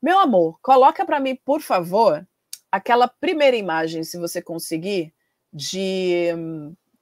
Meu 0.00 0.18
amor, 0.18 0.58
coloca 0.60 1.06
para 1.06 1.20
mim, 1.20 1.36
por 1.36 1.60
favor, 1.60 2.26
aquela 2.70 3.06
primeira 3.06 3.56
imagem, 3.56 4.02
se 4.02 4.18
você 4.18 4.42
conseguir, 4.42 5.14
de 5.52 6.32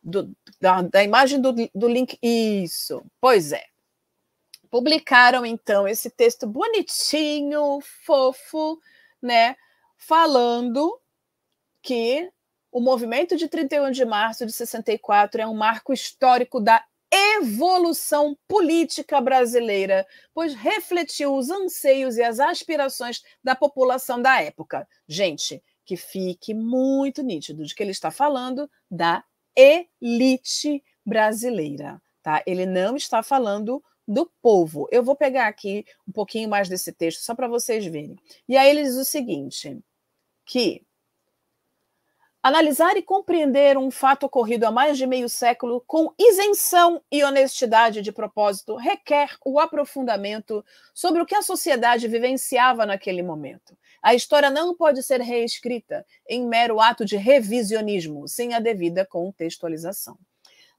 do, 0.03 0.35
da, 0.61 0.83
da, 0.83 1.03
imagem 1.03 1.41
do, 1.41 1.53
do 1.53 1.89
link. 1.89 2.19
Isso, 2.23 3.05
pois 3.21 3.53
é. 3.53 3.65
Publicaram 4.71 5.45
então 5.45 5.87
esse 5.87 6.11
texto 6.11 6.47
bonitinho, 6.47 7.81
fofo, 8.05 8.79
né? 9.21 9.57
Falando 9.97 11.01
que 11.83 12.31
o 12.71 12.81
movimento 12.81 13.37
de 13.37 13.49
31 13.49 13.91
de 13.91 14.05
março 14.05 14.47
de 14.47 14.53
64 14.53 15.43
é 15.43 15.47
um 15.47 15.55
marco 15.55 15.93
histórico 15.93 16.61
da 16.61 16.85
evolução 17.13 18.39
política 18.47 19.21
brasileira, 19.21 20.07
pois 20.33 20.55
refletiu 20.55 21.35
os 21.35 21.51
anseios 21.51 22.17
e 22.17 22.23
as 22.23 22.39
aspirações 22.39 23.23
da 23.43 23.57
população 23.57 24.23
da 24.23 24.41
época. 24.41 24.87
Gente, 25.09 25.61
que 25.85 25.97
fique 25.97 26.55
muito 26.55 27.21
nítido 27.23 27.65
de 27.65 27.75
que 27.75 27.83
ele 27.83 27.91
está 27.91 28.13
falando 28.13 28.71
da 28.89 29.25
elite 29.57 30.83
brasileira, 31.05 32.01
tá? 32.23 32.43
Ele 32.47 32.67
não 32.67 32.97
está 32.97 33.23
falando 33.23 33.83
do 34.07 34.31
povo. 34.43 34.89
Eu 34.91 35.03
vou 35.03 35.15
pegar 35.15 35.47
aqui 35.47 35.85
um 36.07 36.13
pouquinho 36.13 36.49
mais 36.49 36.69
desse 36.69 36.93
texto 36.93 37.21
só 37.21 37.35
para 37.35 37.49
vocês 37.49 37.85
verem. 37.87 38.17
E 38.49 38.57
aí 38.57 38.71
ele 38.71 38.83
diz 38.83 38.97
o 38.97 39.05
seguinte, 39.05 39.79
que 40.45 40.85
Analisar 42.43 42.97
e 42.97 43.03
compreender 43.03 43.77
um 43.77 43.91
fato 43.91 44.25
ocorrido 44.25 44.67
há 44.67 44.71
mais 44.71 44.97
de 44.97 45.07
meio 45.07 45.29
século 45.29 45.85
com 45.87 46.11
isenção 46.19 47.03
e 47.13 47.23
honestidade 47.23 48.01
de 48.01 48.11
propósito 48.11 48.77
requer 48.77 49.37
o 49.45 49.61
aprofundamento 49.61 50.65
sobre 50.95 51.21
o 51.21 51.27
que 51.27 51.35
a 51.35 51.43
sociedade 51.43 52.09
vivenciava 52.09 52.87
naquele 52.87 53.23
momento. 53.23 53.77
A 54.03 54.15
história 54.15 54.51
não 54.51 54.75
pode 54.75 55.03
ser 55.03 55.21
reescrita 55.21 56.07
em 56.29 56.47
mero 56.47 56.81
ato 56.81 57.05
de 57.05 57.17
revisionismo, 57.17 58.27
sem 58.27 58.55
a 58.55 58.61
devida 58.61 59.05
contextualização. 59.05 60.19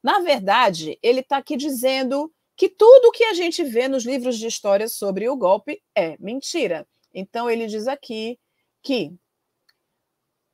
Na 0.01 0.19
verdade, 0.19 0.97
ele 1.03 1.19
está 1.19 1.37
aqui 1.37 1.55
dizendo 1.55 2.33
que 2.55 2.67
tudo 2.67 3.09
o 3.09 3.11
que 3.11 3.23
a 3.23 3.33
gente 3.33 3.63
vê 3.63 3.87
nos 3.87 4.05
livros 4.05 4.37
de 4.37 4.47
história 4.47 4.87
sobre 4.87 5.29
o 5.29 5.35
golpe 5.35 5.81
é 5.95 6.17
mentira. 6.19 6.87
Então, 7.13 7.49
ele 7.49 7.67
diz 7.67 7.87
aqui 7.87 8.39
que 8.81 9.13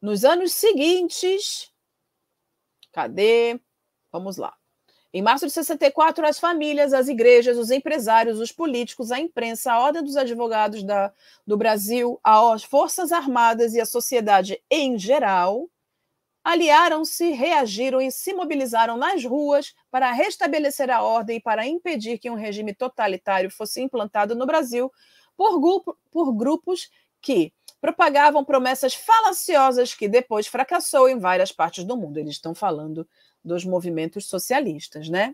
nos 0.02 0.26
anos 0.26 0.54
seguintes, 0.54 1.72
cadê? 2.92 3.60
Vamos 4.12 4.38
lá. 4.38 4.56
Em 5.14 5.22
março 5.22 5.48
de 5.48 5.54
64, 5.54 6.26
as 6.28 6.38
famílias, 6.38 6.94
as 6.94 7.08
igrejas, 7.08 7.58
os 7.58 7.72
empresários, 7.72 8.40
os 8.40 8.52
políticos, 8.52 9.12
a 9.12 9.20
imprensa, 9.20 9.72
a 9.72 9.80
Ordem 9.80 10.04
dos 10.04 10.18
Advogados 10.18 10.84
da, 10.84 11.14
do 11.46 11.56
Brasil, 11.58 12.20
as 12.24 12.64
Forças 12.64 13.12
Armadas 13.12 13.74
e 13.74 13.80
a 13.80 13.86
sociedade 13.86 14.62
em 14.70 14.98
geral 15.00 15.70
aliaram-se, 16.44 17.32
reagiram 17.32 18.00
e 18.00 18.10
se 18.10 18.34
mobilizaram 18.34 18.96
nas 18.96 19.26
ruas 19.26 19.76
para 19.92 20.14
restabelecer 20.14 20.90
a 20.90 21.02
ordem 21.02 21.38
e 21.38 21.42
para 21.42 21.68
impedir 21.68 22.18
que 22.20 22.30
um 22.30 22.36
regime 22.36 22.74
totalitário 22.74 23.52
fosse 23.52 23.82
implantado 23.82 24.34
no 24.34 24.46
Brasil 24.46 24.90
por, 25.36 25.60
grupo, 25.60 25.98
por 26.10 26.32
grupos 26.34 26.90
que 27.22 27.52
propagavam 27.82 28.46
promessas 28.46 28.94
falaciosas 28.94 29.94
que 29.94 30.08
depois 30.08 30.48
fracassou 30.48 31.10
em 31.10 31.20
várias 31.20 31.52
partes 31.52 31.84
do 31.84 31.98
mundo. 31.98 32.18
Eles 32.18 32.36
estão 32.36 32.56
falando 32.56 33.06
dos 33.48 33.66
movimentos 33.66 34.28
socialistas, 34.28 35.10
né? 35.10 35.34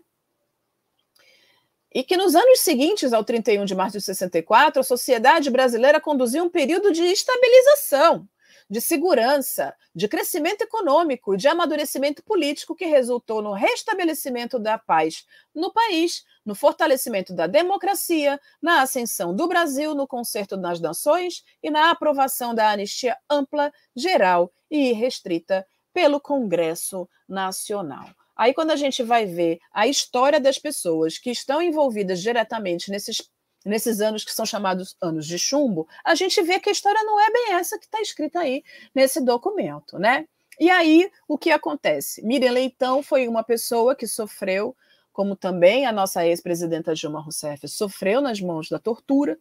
E 1.92 2.02
que 2.02 2.16
nos 2.16 2.34
anos 2.34 2.60
seguintes 2.60 3.12
ao 3.12 3.22
31 3.22 3.64
de 3.64 3.74
março 3.74 3.98
de 3.98 4.04
64, 4.04 4.80
a 4.80 4.84
sociedade 4.84 5.48
brasileira 5.48 6.00
conduziu 6.00 6.42
um 6.42 6.50
período 6.50 6.90
de 6.90 7.02
estabilização, 7.02 8.28
de 8.68 8.80
segurança, 8.80 9.74
de 9.94 10.08
crescimento 10.08 10.62
econômico, 10.62 11.36
de 11.36 11.46
amadurecimento 11.46 12.22
político 12.24 12.74
que 12.74 12.86
resultou 12.86 13.40
no 13.42 13.52
restabelecimento 13.52 14.58
da 14.58 14.76
paz 14.76 15.24
no 15.54 15.72
país, 15.72 16.24
no 16.44 16.54
fortalecimento 16.54 17.32
da 17.32 17.46
democracia, 17.46 18.40
na 18.60 18.82
ascensão 18.82 19.34
do 19.34 19.46
Brasil 19.46 19.94
no 19.94 20.06
concerto 20.06 20.56
das 20.56 20.80
nações 20.80 21.44
e 21.62 21.70
na 21.70 21.90
aprovação 21.90 22.54
da 22.54 22.70
anistia 22.70 23.16
ampla, 23.30 23.72
geral 23.94 24.52
e 24.70 24.90
irrestrita 24.90 25.64
pelo 25.94 26.20
Congresso 26.20 27.08
Nacional. 27.26 28.08
Aí, 28.36 28.52
quando 28.52 28.72
a 28.72 28.76
gente 28.76 29.02
vai 29.02 29.24
ver 29.24 29.60
a 29.72 29.86
história 29.86 30.40
das 30.40 30.58
pessoas 30.58 31.16
que 31.16 31.30
estão 31.30 31.62
envolvidas 31.62 32.20
diretamente 32.20 32.90
nesses 32.90 33.30
nesses 33.64 34.02
anos 34.02 34.22
que 34.22 34.34
são 34.34 34.44
chamados 34.44 34.94
anos 35.00 35.26
de 35.26 35.38
chumbo, 35.38 35.88
a 36.04 36.14
gente 36.14 36.42
vê 36.42 36.60
que 36.60 36.68
a 36.68 36.72
história 36.72 37.02
não 37.02 37.18
é 37.18 37.30
bem 37.32 37.54
essa 37.54 37.78
que 37.78 37.86
está 37.86 37.98
escrita 37.98 38.40
aí 38.40 38.62
nesse 38.94 39.22
documento, 39.22 39.98
né? 39.98 40.26
E 40.60 40.68
aí, 40.68 41.10
o 41.26 41.38
que 41.38 41.50
acontece? 41.50 42.22
Miriam 42.22 42.52
Leitão 42.52 43.02
foi 43.02 43.26
uma 43.26 43.42
pessoa 43.42 43.96
que 43.96 44.06
sofreu, 44.06 44.76
como 45.14 45.34
também 45.34 45.86
a 45.86 45.92
nossa 45.92 46.26
ex-presidenta 46.26 46.94
Dilma 46.94 47.22
Rousseff 47.22 47.66
sofreu 47.66 48.20
nas 48.20 48.38
mãos 48.38 48.68
da 48.68 48.78
tortura, 48.78 49.38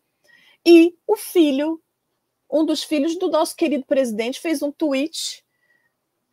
e 0.65 0.95
o 1.05 1.17
filho, 1.17 1.81
um 2.50 2.65
dos 2.65 2.81
filhos 2.81 3.19
do 3.19 3.29
nosso 3.29 3.57
querido 3.57 3.86
presidente, 3.86 4.39
fez 4.39 4.62
um 4.62 4.72
tweet 4.72 5.43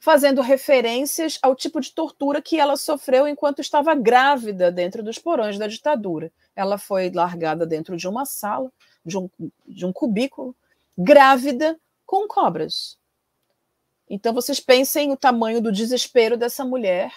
fazendo 0.01 0.41
referências 0.41 1.39
ao 1.43 1.55
tipo 1.55 1.81
de 1.81 1.93
tortura 1.93 2.41
que 2.43 2.59
ela 2.59 2.77
sofreu 2.77 3.29
enquanto 3.29 3.61
estava 3.61 3.95
grávida 3.95 4.73
dentro 4.73 5.03
dos 5.03 5.19
porões 5.19 5.59
da 5.59 5.67
ditadura. 5.67 6.33
Ela 6.57 6.79
foi 6.79 7.11
largada 7.11 7.67
dentro 7.67 7.97
de 7.97 8.09
uma 8.09 8.25
sala, 8.25 8.73
de 9.05 9.19
um, 9.19 9.31
de 9.69 9.87
um 9.87 9.93
cubículo, 9.93 10.57
grávida 10.97 11.79
com 12.07 12.27
cobras. 12.27 12.99
Então 14.09 14.33
vocês 14.33 14.59
pensem 14.59 15.13
o 15.13 15.17
tamanho 15.17 15.61
do 15.61 15.71
desespero 15.71 16.37
dessa 16.37 16.65
mulher 16.65 17.13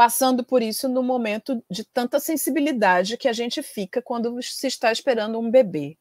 passando 0.00 0.42
por 0.42 0.62
isso 0.62 0.88
no 0.88 1.02
momento 1.02 1.62
de 1.70 1.84
tanta 1.84 2.18
sensibilidade 2.18 3.18
que 3.18 3.28
a 3.28 3.34
gente 3.34 3.62
fica 3.62 4.00
quando 4.00 4.42
se 4.42 4.66
está 4.66 4.90
esperando 4.90 5.38
um 5.38 5.50
bebê. 5.50 5.98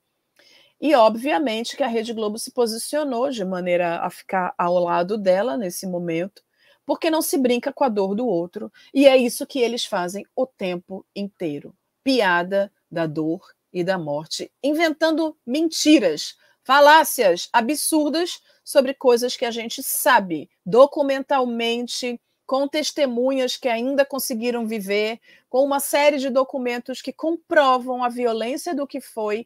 E, 0.81 0.95
obviamente, 0.95 1.75
que 1.75 1.83
a 1.83 1.87
Rede 1.87 2.13
Globo 2.13 2.39
se 2.39 2.51
posicionou 2.51 3.29
de 3.29 3.43
maneira 3.43 3.99
a 3.99 4.09
ficar 4.09 4.53
ao 4.57 4.79
lado 4.79 5.17
dela 5.17 5.57
nesse 5.57 5.85
momento, 5.85 6.41
porque 6.85 7.09
não 7.09 7.21
se 7.21 7.37
brinca 7.37 7.73
com 7.73 7.83
a 7.83 7.89
dor 7.89 8.15
do 8.15 8.25
outro. 8.25 8.71
E 8.93 9.05
é 9.05 9.17
isso 9.17 9.45
que 9.45 9.59
eles 9.59 9.85
fazem 9.85 10.25
o 10.35 10.45
tempo 10.45 11.05
inteiro 11.15 11.75
piada 12.03 12.71
da 12.89 13.05
dor 13.05 13.41
e 13.71 13.83
da 13.83 13.97
morte, 13.97 14.51
inventando 14.63 15.37
mentiras, 15.45 16.35
falácias 16.63 17.49
absurdas 17.53 18.41
sobre 18.63 18.93
coisas 18.93 19.35
que 19.35 19.45
a 19.45 19.51
gente 19.51 19.83
sabe 19.83 20.49
documentalmente 20.65 22.19
com 22.47 22.67
testemunhas 22.67 23.55
que 23.55 23.69
ainda 23.69 24.03
conseguiram 24.03 24.65
viver, 24.65 25.19
com 25.47 25.63
uma 25.63 25.79
série 25.79 26.17
de 26.17 26.31
documentos 26.31 26.99
que 26.99 27.13
comprovam 27.13 28.03
a 28.03 28.09
violência 28.09 28.73
do 28.73 28.87
que 28.87 28.99
foi 28.99 29.45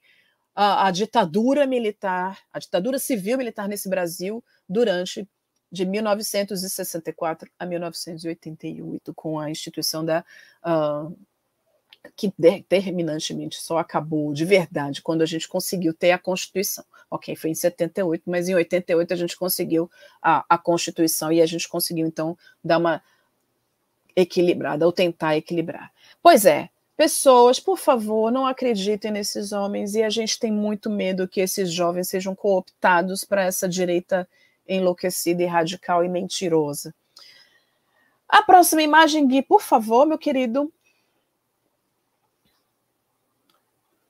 a, 0.56 0.88
a 0.88 0.92
ditadura 0.92 1.66
militar, 1.66 2.40
a 2.52 2.60
ditadura 2.60 3.00
civil 3.00 3.38
militar 3.38 3.68
nesse 3.68 3.90
Brasil 3.90 4.44
durante 4.68 5.28
de 5.72 5.86
1964 5.86 7.50
a 7.58 7.66
1988, 7.66 9.14
com 9.16 9.40
a 9.40 9.50
instituição 9.50 10.06
da 10.06 10.24
uh, 10.64 11.18
que 12.16 12.34
determinantemente 12.38 13.60
só 13.60 13.78
acabou 13.78 14.34
de 14.34 14.46
verdade 14.46 15.02
quando 15.02 15.22
a 15.22 15.26
gente 15.26 15.48
conseguiu 15.48 15.94
ter 15.94 16.12
a 16.12 16.20
Constituição. 16.20 16.84
Ok, 17.10 17.36
foi 17.36 17.52
em 17.52 17.56
78, 17.56 18.24
mas 18.26 18.50
em 18.50 18.56
88 18.56 19.14
a 19.14 19.16
gente 19.16 19.38
conseguiu 19.38 19.90
a, 20.22 20.46
a 20.50 20.58
Constituição 20.58 21.32
e 21.32 21.42
a 21.42 21.46
gente 21.46 21.68
conseguiu, 21.68 22.06
então, 22.06 22.38
dar 22.64 22.78
uma 22.78 23.02
equilibrada, 24.16 24.86
ou 24.86 24.92
tentar 24.92 25.38
equilibrar. 25.38 25.92
Pois 26.22 26.46
é, 26.46 26.70
pessoas, 26.96 27.60
por 27.60 27.78
favor, 27.78 28.32
não 28.32 28.46
acreditem 28.46 29.12
nesses 29.12 29.52
homens 29.52 29.96
e 29.96 30.04
a 30.04 30.10
gente 30.10 30.40
tem 30.40 30.52
muito 30.52 30.90
medo 30.90 31.28
que 31.28 31.42
esses 31.42 31.72
jovens 31.72 32.10
sejam 32.10 32.36
cooptados 32.36 33.24
para 33.24 33.44
essa 33.44 33.68
direita 33.68 34.28
enlouquecida 34.68 35.44
e 35.44 35.46
radical 35.46 36.04
e 36.04 36.10
mentirosa. 36.10 36.94
A 38.28 38.42
próxima 38.42 38.82
imagem, 38.82 39.28
Gui, 39.28 39.42
por 39.42 39.62
favor, 39.62 40.06
meu 40.06 40.18
querido. 40.18 40.72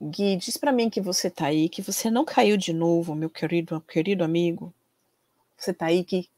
Gui, 0.02 0.36
diz 0.36 0.58
para 0.58 0.72
mim 0.72 0.90
que 0.90 1.02
você 1.02 1.30
tá 1.30 1.48
aí, 1.48 1.70
que 1.70 1.82
você 1.82 2.12
não 2.12 2.25
caiu 2.25 2.58
de 2.58 2.74
novo, 2.74 3.16
meu 3.16 3.30
querido, 3.30 3.82
querido 3.82 4.24
amigo. 4.24 4.74
Você 5.58 5.74
tá 5.74 5.88
aí, 5.88 6.04
Gui? 6.04 6.30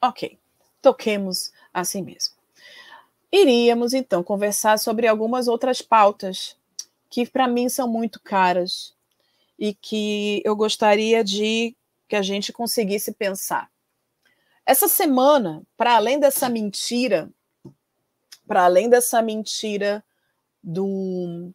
Ok, 0.00 0.38
toquemos 0.80 1.52
assim 1.72 2.02
mesmo. 2.02 2.35
Iríamos 3.38 3.92
então 3.92 4.22
conversar 4.22 4.78
sobre 4.78 5.06
algumas 5.06 5.46
outras 5.46 5.82
pautas 5.82 6.56
que 7.10 7.26
para 7.26 7.46
mim 7.46 7.68
são 7.68 7.86
muito 7.86 8.18
caras 8.18 8.94
e 9.58 9.74
que 9.74 10.40
eu 10.42 10.56
gostaria 10.56 11.22
de 11.22 11.76
que 12.08 12.16
a 12.16 12.22
gente 12.22 12.50
conseguisse 12.50 13.12
pensar. 13.12 13.70
Essa 14.64 14.88
semana, 14.88 15.62
para 15.76 15.96
além 15.96 16.18
dessa 16.18 16.48
mentira, 16.48 17.30
para 18.46 18.64
além 18.64 18.88
dessa 18.88 19.20
mentira 19.20 20.02
do, 20.62 21.52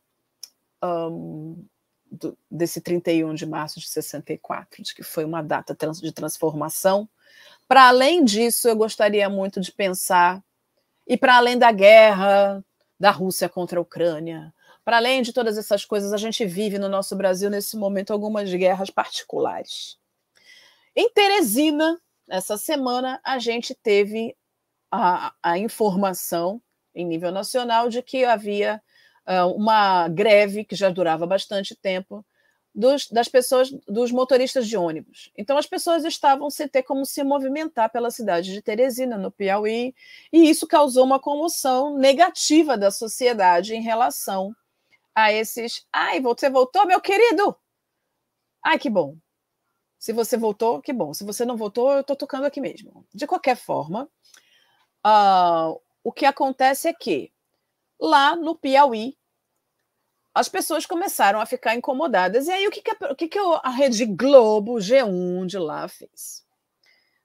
um, 0.84 1.66
do, 2.12 2.38
desse 2.50 2.80
31 2.80 3.34
de 3.34 3.48
março 3.48 3.80
de 3.80 3.90
64, 3.90 4.84
de 4.84 4.94
que 4.94 5.02
foi 5.02 5.26
uma 5.26 5.42
data 5.42 5.76
de 5.76 6.12
transformação. 6.12 7.10
Para 7.68 7.88
além 7.88 8.24
disso, 8.24 8.70
eu 8.70 8.76
gostaria 8.76 9.28
muito 9.28 9.60
de 9.60 9.72
pensar, 9.72 10.44
e 11.12 11.18
para 11.18 11.36
além 11.36 11.58
da 11.58 11.74
guerra 11.74 12.64
da 12.98 13.12
Rússia 13.12 13.50
contra 13.50 13.78
a 13.78 13.82
Ucrânia, 13.82 14.54
para 14.86 14.96
além 14.96 15.22
de 15.22 15.34
todas 15.34 15.58
essas 15.58 15.84
coisas, 15.84 16.14
a 16.14 16.18
gente 16.18 16.46
vive 16.46 16.80
no 16.80 16.88
nosso 16.88 17.18
Brasil, 17.18 17.50
nesse 17.50 17.76
momento, 17.76 18.14
algumas 18.14 18.50
guerras 18.54 18.90
particulares. 18.90 19.98
Em 20.96 21.10
Teresina, 21.10 22.00
essa 22.30 22.56
semana, 22.56 23.20
a 23.26 23.40
gente 23.40 23.76
teve 23.76 24.38
a, 24.90 25.34
a 25.44 25.58
informação 25.58 26.62
em 26.96 27.06
nível 27.06 27.30
nacional 27.30 27.90
de 27.90 28.02
que 28.02 28.24
havia 28.24 28.82
uh, 29.28 29.54
uma 29.54 30.08
greve 30.08 30.64
que 30.64 30.78
já 30.78 30.90
durava 30.90 31.28
bastante 31.28 31.76
tempo 31.76 32.26
dos, 32.74 33.10
das 33.10 33.28
pessoas, 33.28 33.70
dos 33.88 34.12
motoristas 34.12 34.68
de 34.68 34.78
ônibus. 34.78 35.32
Então, 35.38 35.58
as 35.58 35.66
pessoas 35.66 36.06
estavam 36.06 36.50
sem 36.50 36.68
ter 36.68 36.84
como 36.84 37.06
se 37.06 37.24
movimentar 37.24 37.92
pela 37.92 38.10
cidade 38.10 38.52
de 38.52 38.62
Teresina, 38.62 39.18
no 39.18 39.32
Piauí, 39.32 39.94
e 40.32 40.50
isso 40.50 40.66
causou 40.66 41.04
uma 41.04 41.20
comoção 41.20 41.98
negativa 41.98 42.78
da 42.78 42.90
sociedade 42.90 43.76
em 43.76 43.82
relação 43.82 44.56
a 45.14 45.32
esses. 45.32 45.86
Ai, 45.92 46.22
você 46.22 46.50
voltou, 46.50 46.86
meu 46.88 47.02
querido? 47.02 47.56
Ai, 48.64 48.80
que 48.80 48.90
bom. 48.90 49.18
Se 50.00 50.14
você 50.14 50.38
voltou, 50.38 50.82
que 50.82 50.94
bom. 50.94 51.14
Se 51.14 51.24
você 51.24 51.46
não 51.46 51.58
voltou, 51.58 51.92
eu 51.92 52.02
estou 52.02 52.16
tocando 52.16 52.46
aqui 52.46 52.62
mesmo. 52.62 53.06
De 53.14 53.28
qualquer 53.28 53.56
forma, 53.56 54.10
uh, 55.06 55.80
o 56.04 56.12
que 56.12 56.26
acontece 56.26 56.88
é 56.88 56.94
que 56.94 57.32
lá 58.00 58.36
no 58.36 58.56
Piauí, 58.56 59.18
as 60.34 60.48
pessoas 60.48 60.86
começaram 60.86 61.42
a 61.42 61.46
ficar 61.46 61.76
incomodadas. 61.76 62.48
E 62.48 62.52
aí, 62.52 62.68
o 62.68 62.72
que, 62.72 62.82
que, 62.82 62.92
a, 62.92 63.12
o 63.12 63.16
que, 63.16 63.28
que 63.28 63.40
a 63.40 63.70
Rede 63.70 64.06
Globo, 64.06 64.76
G1 64.76 65.46
de 65.46 65.58
lá 65.58 65.88
fez? 65.88 66.46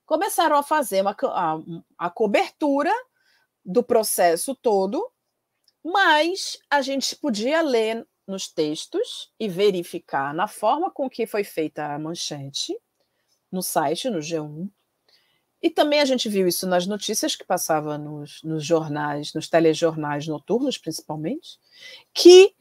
Começaram 0.05 0.57
a 0.57 0.63
fazer 0.63 1.03
uma, 1.03 1.17
a, 1.23 1.59
a 1.99 2.11
cobertura 2.11 2.93
do 3.65 3.83
processo 3.83 4.55
todo, 4.55 5.11
mas 5.85 6.59
a 6.71 6.81
gente 6.83 7.15
podia 7.17 7.61
ler 7.63 8.07
nos 8.27 8.49
textos 8.49 9.33
e 9.39 9.49
verificar 9.49 10.35
na 10.35 10.49
forma 10.49 10.91
com 10.91 11.09
que 11.09 11.27
foi 11.27 11.45
feita 11.45 11.95
a 11.95 11.99
manchete, 11.99 12.77
no 13.51 13.63
site, 13.63 14.11
no 14.11 14.19
G1, 14.19 14.69
e 15.63 15.71
também 15.71 16.01
a 16.01 16.05
gente 16.05 16.29
viu 16.29 16.47
isso 16.47 16.67
nas 16.67 16.87
notícias 16.87 17.35
que 17.35 17.45
passava 17.45 17.97
nos, 17.97 18.43
nos 18.43 18.65
jornais, 18.65 19.33
nos 19.33 19.49
telejornais 19.49 20.27
noturnos, 20.27 20.79
principalmente, 20.79 21.59
que 22.13 22.55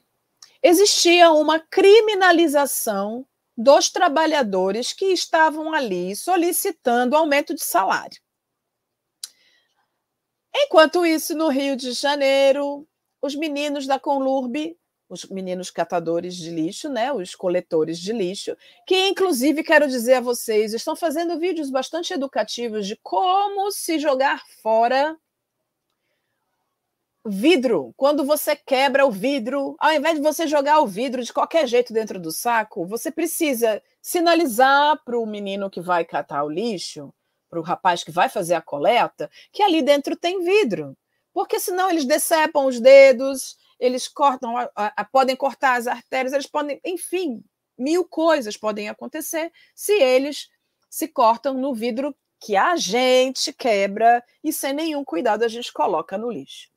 existia 0.67 1.31
uma 1.31 1.59
criminalização 1.59 3.23
dos 3.55 3.91
trabalhadores 3.91 4.91
que 4.91 5.05
estavam 5.05 5.71
ali 5.71 6.15
solicitando 6.15 7.15
aumento 7.15 7.53
de 7.53 7.63
salário. 7.63 8.19
Enquanto 10.55 11.05
isso, 11.05 11.35
no 11.35 11.49
Rio 11.49 11.75
de 11.75 11.91
Janeiro, 11.91 12.87
os 13.21 13.35
meninos 13.35 13.85
da 13.85 13.99
Conlurb 13.99 14.75
os 15.07 15.23
meninos 15.25 15.69
catadores 15.69 16.35
de 16.35 16.49
lixo, 16.49 16.89
né, 16.89 17.13
os 17.13 17.35
coletores 17.35 17.99
de 17.99 18.11
lixo, 18.11 18.57
que 18.87 19.07
inclusive 19.07 19.63
quero 19.63 19.87
dizer 19.87 20.15
a 20.15 20.21
vocês, 20.21 20.73
estão 20.73 20.95
fazendo 20.95 21.39
vídeos 21.39 21.69
bastante 21.69 22.11
educativos 22.11 22.87
de 22.87 22.97
como 23.03 23.71
se 23.71 23.99
jogar 23.99 24.43
fora 24.63 25.15
vidro. 27.25 27.93
Quando 27.97 28.23
você 28.23 28.55
quebra 28.55 29.05
o 29.05 29.11
vidro, 29.11 29.75
ao 29.79 29.91
invés 29.91 30.15
de 30.15 30.21
você 30.21 30.47
jogar 30.47 30.79
o 30.79 30.87
vidro 30.87 31.23
de 31.23 31.33
qualquer 31.33 31.67
jeito 31.67 31.91
dentro 31.91 32.19
do 32.19 32.31
saco, 32.31 32.85
você 32.85 33.11
precisa 33.11 33.81
sinalizar 34.01 35.01
para 35.03 35.19
o 35.19 35.25
menino 35.25 35.69
que 35.69 35.81
vai 35.81 36.05
catar 36.05 36.43
o 36.43 36.49
lixo, 36.49 37.13
para 37.49 37.59
o 37.59 37.63
rapaz 37.63 38.03
que 38.03 38.11
vai 38.11 38.29
fazer 38.29 38.53
a 38.53 38.61
coleta, 38.61 39.29
que 39.51 39.63
ali 39.63 39.81
dentro 39.81 40.15
tem 40.15 40.43
vidro. 40.43 40.95
Porque 41.33 41.59
senão 41.59 41.89
eles 41.89 42.05
decepam 42.05 42.67
os 42.67 42.79
dedos, 42.79 43.57
eles 43.79 44.07
cortam, 44.07 44.55
a, 44.57 44.69
a, 44.75 45.03
podem 45.03 45.35
cortar 45.35 45.77
as 45.77 45.87
artérias, 45.87 46.31
eles 46.31 46.47
podem, 46.47 46.79
enfim, 46.85 47.43
mil 47.77 48.05
coisas 48.05 48.55
podem 48.55 48.87
acontecer 48.87 49.51
se 49.73 49.93
eles 49.93 50.49
se 50.89 51.07
cortam 51.07 51.55
no 51.55 51.73
vidro 51.73 52.15
que 52.39 52.55
a 52.55 52.75
gente 52.75 53.51
quebra 53.51 54.23
e 54.43 54.53
sem 54.53 54.71
nenhum 54.71 55.03
cuidado 55.03 55.43
a 55.43 55.47
gente 55.47 55.73
coloca 55.73 56.17
no 56.17 56.31
lixo. 56.31 56.74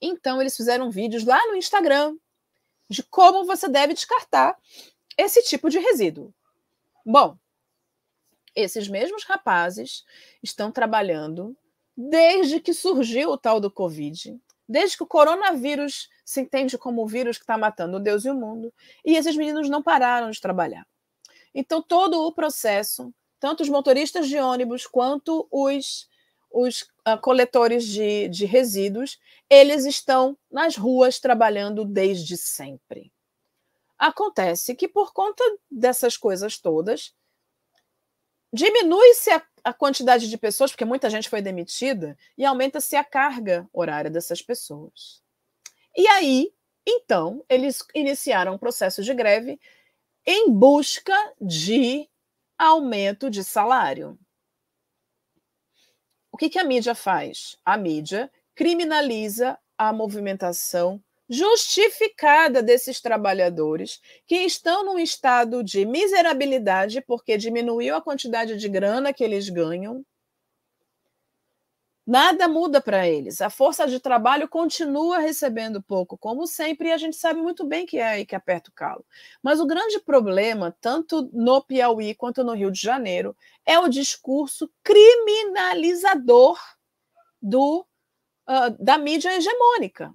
Então 0.00 0.40
eles 0.40 0.56
fizeram 0.56 0.90
vídeos 0.90 1.24
lá 1.24 1.40
no 1.48 1.56
Instagram 1.56 2.16
de 2.88 3.02
como 3.02 3.44
você 3.44 3.68
deve 3.68 3.94
descartar 3.94 4.56
esse 5.16 5.42
tipo 5.42 5.70
de 5.70 5.78
resíduo. 5.78 6.34
Bom, 7.04 7.38
esses 8.54 8.88
mesmos 8.88 9.24
rapazes 9.24 10.04
estão 10.42 10.70
trabalhando 10.70 11.56
desde 11.96 12.60
que 12.60 12.74
surgiu 12.74 13.30
o 13.30 13.38
tal 13.38 13.60
do 13.60 13.70
Covid 13.70 14.38
desde 14.68 14.96
que 14.96 15.02
o 15.02 15.06
coronavírus 15.06 16.08
se 16.24 16.40
entende 16.40 16.78
como 16.78 17.02
o 17.02 17.06
vírus 17.06 17.36
que 17.36 17.44
está 17.44 17.56
matando 17.56 18.00
Deus 18.00 18.24
e 18.24 18.30
o 18.30 18.34
mundo, 18.34 18.72
e 19.04 19.16
esses 19.16 19.36
meninos 19.36 19.68
não 19.68 19.82
pararam 19.82 20.30
de 20.30 20.40
trabalhar. 20.40 20.86
Então, 21.54 21.82
todo 21.82 22.22
o 22.22 22.32
processo, 22.32 23.14
tanto 23.38 23.62
os 23.62 23.68
motoristas 23.68 24.28
de 24.28 24.38
ônibus 24.38 24.86
quanto 24.86 25.46
os, 25.50 26.08
os 26.54 26.82
uh, 27.06 27.18
coletores 27.20 27.84
de, 27.84 28.28
de 28.28 28.46
resíduos, 28.46 29.18
eles 29.50 29.84
estão 29.84 30.38
nas 30.50 30.76
ruas 30.76 31.18
trabalhando 31.18 31.84
desde 31.84 32.36
sempre. 32.36 33.12
Acontece 33.98 34.74
que, 34.74 34.88
por 34.88 35.12
conta 35.12 35.42
dessas 35.70 36.16
coisas 36.16 36.58
todas, 36.58 37.14
diminui-se 38.52 39.30
a 39.30 39.42
a 39.64 39.72
quantidade 39.72 40.28
de 40.28 40.36
pessoas, 40.36 40.70
porque 40.70 40.84
muita 40.84 41.08
gente 41.08 41.30
foi 41.30 41.40
demitida, 41.40 42.16
e 42.36 42.44
aumenta-se 42.44 42.94
a 42.94 43.02
carga 43.02 43.66
horária 43.72 44.10
dessas 44.10 44.42
pessoas. 44.42 45.22
E 45.96 46.06
aí, 46.06 46.52
então, 46.86 47.42
eles 47.48 47.82
iniciaram 47.94 48.54
um 48.54 48.58
processo 48.58 49.02
de 49.02 49.14
greve 49.14 49.58
em 50.26 50.52
busca 50.52 51.14
de 51.40 52.08
aumento 52.58 53.30
de 53.30 53.42
salário. 53.42 54.18
O 56.34 56.36
que, 56.36 56.50
que 56.50 56.58
a 56.58 56.64
mídia 56.64 56.96
faz? 56.96 57.56
A 57.64 57.76
mídia 57.76 58.28
criminaliza 58.56 59.56
a 59.78 59.92
movimentação 59.92 61.00
justificada 61.30 62.60
desses 62.60 63.00
trabalhadores 63.00 64.00
que 64.26 64.38
estão 64.38 64.84
num 64.84 64.98
estado 64.98 65.62
de 65.62 65.86
miserabilidade 65.86 67.00
porque 67.02 67.38
diminuiu 67.38 67.94
a 67.94 68.02
quantidade 68.02 68.56
de 68.56 68.68
grana 68.68 69.12
que 69.12 69.22
eles 69.22 69.48
ganham, 69.48 70.04
Nada 72.06 72.46
muda 72.46 72.82
para 72.82 73.08
eles. 73.08 73.40
A 73.40 73.48
força 73.48 73.86
de 73.86 73.98
trabalho 73.98 74.46
continua 74.46 75.18
recebendo 75.18 75.82
pouco, 75.82 76.18
como 76.18 76.46
sempre, 76.46 76.88
e 76.88 76.92
a 76.92 76.98
gente 76.98 77.16
sabe 77.16 77.40
muito 77.40 77.64
bem 77.64 77.86
que 77.86 77.96
é 77.96 78.06
aí 78.06 78.26
que 78.26 78.34
aperta 78.34 78.68
o 78.68 78.74
calo. 78.74 79.04
Mas 79.42 79.58
o 79.58 79.66
grande 79.66 79.98
problema, 79.98 80.76
tanto 80.82 81.30
no 81.32 81.62
Piauí 81.62 82.14
quanto 82.14 82.44
no 82.44 82.52
Rio 82.52 82.70
de 82.70 82.80
Janeiro, 82.80 83.34
é 83.64 83.78
o 83.78 83.88
discurso 83.88 84.70
criminalizador 84.82 86.58
do, 87.40 87.86
uh, 88.48 88.70
da 88.78 88.98
mídia 88.98 89.34
hegemônica. 89.34 90.12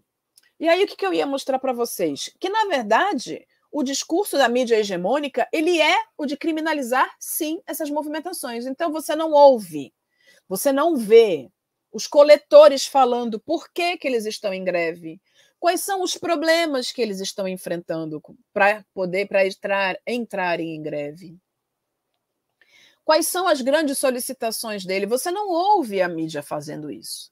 E 0.59 0.69
aí 0.69 0.83
o 0.83 0.87
que, 0.87 0.95
que 0.95 1.05
eu 1.05 1.13
ia 1.13 1.25
mostrar 1.25 1.57
para 1.57 1.73
vocês? 1.73 2.29
Que, 2.39 2.49
na 2.49 2.65
verdade, 2.65 3.47
o 3.71 3.81
discurso 3.81 4.37
da 4.37 4.47
mídia 4.47 4.77
hegemônica 4.77 5.47
ele 5.51 5.81
é 5.81 5.97
o 6.15 6.27
de 6.27 6.37
criminalizar, 6.37 7.09
sim, 7.19 7.61
essas 7.65 7.89
movimentações. 7.89 8.67
Então 8.67 8.91
você 8.91 9.15
não 9.15 9.31
ouve, 9.31 9.91
você 10.47 10.71
não 10.71 10.95
vê, 10.95 11.49
os 11.91 12.07
coletores 12.07 12.85
falando 12.85 13.39
por 13.39 13.71
que, 13.71 13.97
que 13.97 14.07
eles 14.07 14.25
estão 14.25 14.53
em 14.53 14.63
greve, 14.63 15.19
quais 15.59 15.81
são 15.81 16.01
os 16.01 16.15
problemas 16.15 16.91
que 16.91 17.01
eles 17.01 17.19
estão 17.19 17.47
enfrentando 17.47 18.21
para 18.53 18.85
poder 18.93 19.27
para 19.27 19.45
entrar, 19.45 19.97
entrarem 20.07 20.75
em 20.75 20.81
greve. 20.81 21.37
Quais 23.03 23.27
são 23.27 23.47
as 23.47 23.59
grandes 23.61 23.97
solicitações 23.97 24.85
dele? 24.85 25.07
Você 25.07 25.31
não 25.31 25.49
ouve 25.49 26.01
a 26.01 26.07
mídia 26.07 26.43
fazendo 26.43 26.91
isso. 26.91 27.31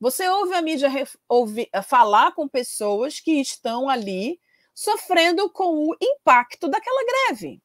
Você 0.00 0.28
ouve 0.28 0.54
a 0.54 0.60
mídia 0.60 0.88
ouve, 1.28 1.70
falar 1.86 2.32
com 2.32 2.48
pessoas 2.48 3.20
que 3.20 3.40
estão 3.40 3.88
ali 3.88 4.40
sofrendo 4.74 5.48
com 5.50 5.88
o 5.88 5.96
impacto 6.02 6.68
daquela 6.68 7.00
greve. 7.06 7.62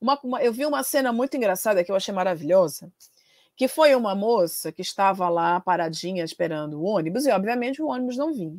Uma, 0.00 0.18
uma, 0.22 0.42
eu 0.42 0.52
vi 0.52 0.66
uma 0.66 0.82
cena 0.82 1.12
muito 1.12 1.36
engraçada 1.36 1.84
que 1.84 1.92
eu 1.92 1.96
achei 1.96 2.12
maravilhosa 2.12 2.92
que 3.56 3.68
foi 3.68 3.94
uma 3.94 4.14
moça 4.14 4.72
que 4.72 4.82
estava 4.82 5.28
lá 5.28 5.60
paradinha 5.60 6.24
esperando 6.24 6.80
o 6.80 6.84
ônibus, 6.84 7.26
e 7.26 7.30
obviamente 7.30 7.80
o 7.82 7.86
ônibus 7.86 8.16
não 8.16 8.32
vinha. 8.32 8.58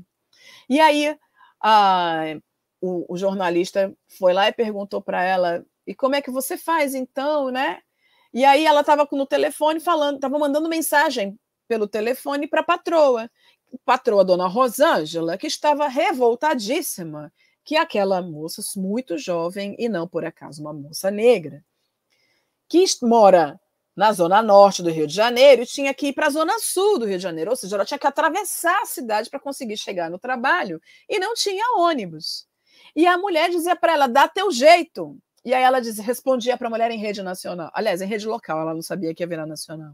E 0.69 0.79
aí 0.79 1.17
a, 1.61 2.37
o, 2.81 3.13
o 3.13 3.17
jornalista 3.17 3.93
foi 4.07 4.33
lá 4.33 4.47
e 4.47 4.53
perguntou 4.53 5.01
para 5.01 5.23
ela: 5.23 5.65
e 5.85 5.93
como 5.93 6.15
é 6.15 6.21
que 6.21 6.31
você 6.31 6.57
faz 6.57 6.95
então, 6.95 7.49
né? 7.49 7.79
E 8.33 8.43
aí 8.43 8.65
ela 8.65 8.81
estava 8.81 9.07
no 9.11 9.25
telefone 9.25 9.79
falando, 9.79 10.15
estava 10.15 10.37
mandando 10.37 10.67
mensagem 10.69 11.39
pelo 11.67 11.87
telefone 11.87 12.47
para 12.47 12.61
a 12.61 12.65
patroa, 12.65 13.29
patroa 13.85 14.25
dona 14.25 14.47
Rosângela, 14.47 15.37
que 15.37 15.47
estava 15.47 15.87
revoltadíssima 15.87 17.31
que 17.63 17.75
aquela 17.75 18.21
moça 18.21 18.61
muito 18.79 19.17
jovem 19.17 19.75
e 19.79 19.89
não 19.89 20.07
por 20.07 20.23
acaso 20.23 20.61
uma 20.61 20.71
moça 20.71 21.09
negra, 21.09 21.65
que 22.69 22.83
mora 23.01 23.59
na 23.95 24.11
zona 24.11 24.41
norte 24.41 24.83
do 24.83 24.91
Rio 24.91 25.07
de 25.07 25.13
Janeiro 25.13 25.61
e 25.61 25.65
tinha 25.65 25.93
que 25.93 26.07
ir 26.07 26.13
para 26.13 26.27
a 26.27 26.29
zona 26.29 26.59
sul 26.59 26.99
do 26.99 27.05
Rio 27.05 27.17
de 27.17 27.23
Janeiro, 27.23 27.51
ou 27.51 27.55
seja, 27.55 27.75
ela 27.75 27.85
tinha 27.85 27.97
que 27.97 28.07
atravessar 28.07 28.81
a 28.81 28.85
cidade 28.85 29.29
para 29.29 29.39
conseguir 29.39 29.77
chegar 29.77 30.09
no 30.09 30.19
trabalho 30.19 30.81
e 31.07 31.17
não 31.17 31.33
tinha 31.33 31.77
ônibus. 31.77 32.47
E 32.95 33.07
a 33.07 33.17
mulher 33.17 33.49
dizia 33.49 33.75
para 33.75 33.93
ela: 33.93 34.07
dá 34.07 34.27
teu 34.27 34.51
jeito. 34.51 35.17
E 35.43 35.53
aí 35.53 35.63
ela 35.63 35.79
dizia, 35.79 36.03
respondia 36.03 36.57
para 36.57 36.67
a 36.67 36.69
mulher 36.71 36.89
em 36.89 36.97
rede 36.97 37.21
nacional. 37.21 37.69
Aliás, 37.73 38.01
em 38.01 38.07
rede 38.07 38.27
local, 38.27 38.59
ela 38.59 38.73
não 38.73 38.81
sabia 38.81 39.13
que 39.13 39.21
ia 39.21 39.27
virar 39.27 39.45
nacional. 39.45 39.93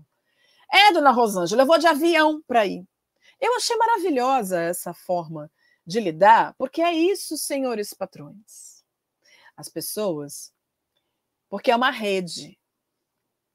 É, 0.71 0.93
dona 0.93 1.11
Rosângela, 1.11 1.63
eu 1.63 1.65
vou 1.65 1.77
de 1.77 1.87
avião 1.87 2.41
para 2.47 2.65
ir. 2.65 2.85
Eu 3.39 3.55
achei 3.57 3.75
maravilhosa 3.75 4.61
essa 4.61 4.93
forma 4.93 5.51
de 5.85 5.99
lidar, 5.99 6.55
porque 6.57 6.81
é 6.81 6.93
isso, 6.93 7.37
senhores 7.37 7.93
patrões. 7.93 8.83
As 9.57 9.67
pessoas, 9.67 10.53
porque 11.49 11.69
é 11.69 11.75
uma 11.75 11.91
rede, 11.91 12.57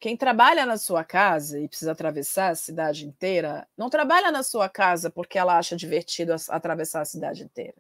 quem 0.06 0.16
trabalha 0.16 0.64
na 0.64 0.78
sua 0.78 1.02
casa 1.02 1.58
e 1.58 1.66
precisa 1.66 1.90
atravessar 1.90 2.50
a 2.50 2.54
cidade 2.54 3.04
inteira, 3.04 3.66
não 3.76 3.90
trabalha 3.90 4.30
na 4.30 4.44
sua 4.44 4.68
casa 4.68 5.10
porque 5.10 5.36
ela 5.36 5.58
acha 5.58 5.74
divertido 5.74 6.32
atravessar 6.48 7.00
a 7.00 7.04
cidade 7.04 7.42
inteira, 7.42 7.74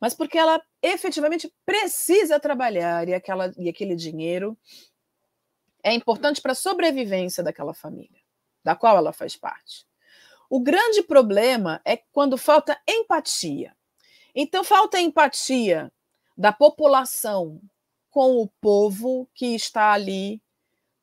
mas 0.00 0.14
porque 0.14 0.36
ela 0.36 0.60
efetivamente 0.82 1.54
precisa 1.64 2.40
trabalhar 2.40 3.08
e, 3.08 3.14
aquela, 3.14 3.54
e 3.56 3.68
aquele 3.68 3.94
dinheiro 3.94 4.58
é 5.80 5.92
importante 5.92 6.42
para 6.42 6.50
a 6.50 6.56
sobrevivência 6.56 7.40
daquela 7.40 7.72
família, 7.72 8.18
da 8.64 8.74
qual 8.74 8.96
ela 8.96 9.12
faz 9.12 9.36
parte. 9.36 9.86
O 10.50 10.58
grande 10.58 11.04
problema 11.04 11.80
é 11.84 11.96
quando 11.96 12.36
falta 12.36 12.76
empatia. 12.84 13.76
Então, 14.34 14.64
falta 14.64 15.00
empatia 15.00 15.92
da 16.36 16.52
população 16.52 17.60
com 18.10 18.42
o 18.42 18.48
povo 18.60 19.28
que 19.32 19.54
está 19.54 19.92
ali 19.92 20.42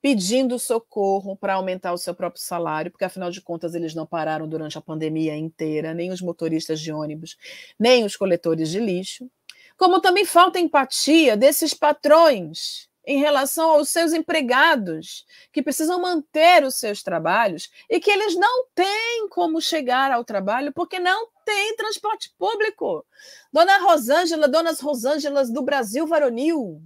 pedindo 0.01 0.57
socorro 0.57 1.35
para 1.35 1.53
aumentar 1.53 1.93
o 1.93 1.97
seu 1.97 2.13
próprio 2.15 2.41
salário, 2.41 2.89
porque 2.89 3.05
afinal 3.05 3.29
de 3.29 3.41
contas 3.41 3.75
eles 3.75 3.93
não 3.93 4.05
pararam 4.05 4.47
durante 4.47 4.77
a 4.77 4.81
pandemia 4.81 5.35
inteira, 5.35 5.93
nem 5.93 6.11
os 6.11 6.21
motoristas 6.21 6.79
de 6.79 6.91
ônibus, 6.91 7.37
nem 7.79 8.03
os 8.03 8.15
coletores 8.15 8.69
de 8.69 8.79
lixo. 8.79 9.29
Como 9.77 10.01
também 10.01 10.25
falta 10.25 10.59
empatia 10.59 11.37
desses 11.37 11.73
patrões 11.73 12.89
em 13.05 13.19
relação 13.19 13.71
aos 13.71 13.89
seus 13.89 14.13
empregados, 14.13 15.25
que 15.51 15.61
precisam 15.61 15.99
manter 15.99 16.63
os 16.63 16.75
seus 16.75 17.01
trabalhos 17.01 17.69
e 17.89 17.99
que 17.99 18.11
eles 18.11 18.35
não 18.35 18.65
têm 18.75 19.27
como 19.29 19.61
chegar 19.61 20.11
ao 20.11 20.23
trabalho 20.23 20.71
porque 20.71 20.99
não 20.99 21.27
tem 21.43 21.75
transporte 21.75 22.31
público. 22.37 23.05
Dona 23.51 23.77
Rosângela, 23.79 24.47
donas 24.47 24.79
Rosângelas 24.79 25.51
do 25.51 25.63
Brasil 25.63 26.05
varonil, 26.05 26.81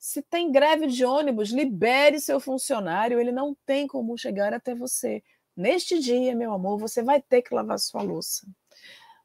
se 0.00 0.22
tem 0.22 0.50
greve 0.50 0.86
de 0.86 1.04
ônibus, 1.04 1.50
libere 1.50 2.18
seu 2.18 2.40
funcionário, 2.40 3.20
ele 3.20 3.30
não 3.30 3.54
tem 3.66 3.86
como 3.86 4.16
chegar 4.16 4.54
até 4.54 4.74
você. 4.74 5.22
Neste 5.54 5.98
dia, 5.98 6.34
meu 6.34 6.54
amor, 6.54 6.78
você 6.78 7.02
vai 7.02 7.20
ter 7.20 7.42
que 7.42 7.54
lavar 7.54 7.78
sua 7.78 8.00
louça. 8.00 8.46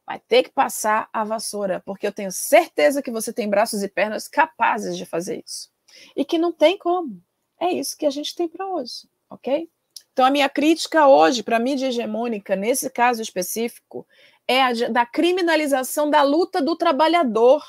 Vai 0.06 0.20
ter 0.20 0.44
que 0.44 0.50
passar 0.50 1.10
a 1.14 1.24
vassoura, 1.24 1.82
porque 1.86 2.06
eu 2.06 2.12
tenho 2.12 2.30
certeza 2.30 3.02
que 3.02 3.10
você 3.10 3.32
tem 3.32 3.50
braços 3.50 3.82
e 3.82 3.88
pernas 3.88 4.28
capazes 4.28 4.98
de 4.98 5.06
fazer 5.06 5.42
isso. 5.48 5.72
E 6.14 6.26
que 6.26 6.38
não 6.38 6.52
tem 6.52 6.78
como. 6.78 7.24
É 7.58 7.72
isso 7.72 7.98
que 7.98 8.06
a 8.06 8.12
gente 8.12 8.36
tem 8.36 8.50
para 8.50 8.68
hoje, 8.68 9.08
ok? 9.30 9.70
Então, 10.12 10.26
a 10.26 10.30
minha 10.30 10.50
crítica 10.50 11.08
hoje 11.08 11.42
para 11.42 11.56
a 11.56 11.60
mídia 11.60 11.88
hegemônica, 11.88 12.54
nesse 12.54 12.90
caso 12.90 13.22
específico, 13.22 14.06
é 14.46 14.62
a 14.62 14.74
da 14.90 15.06
criminalização 15.06 16.10
da 16.10 16.22
luta 16.22 16.62
do 16.62 16.76
trabalhador 16.76 17.64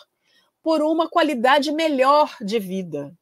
por 0.66 0.83
uma 0.83 1.09
qualidade 1.09 1.70
melhor 1.70 2.37
de 2.40 2.59
vida. 2.59 3.16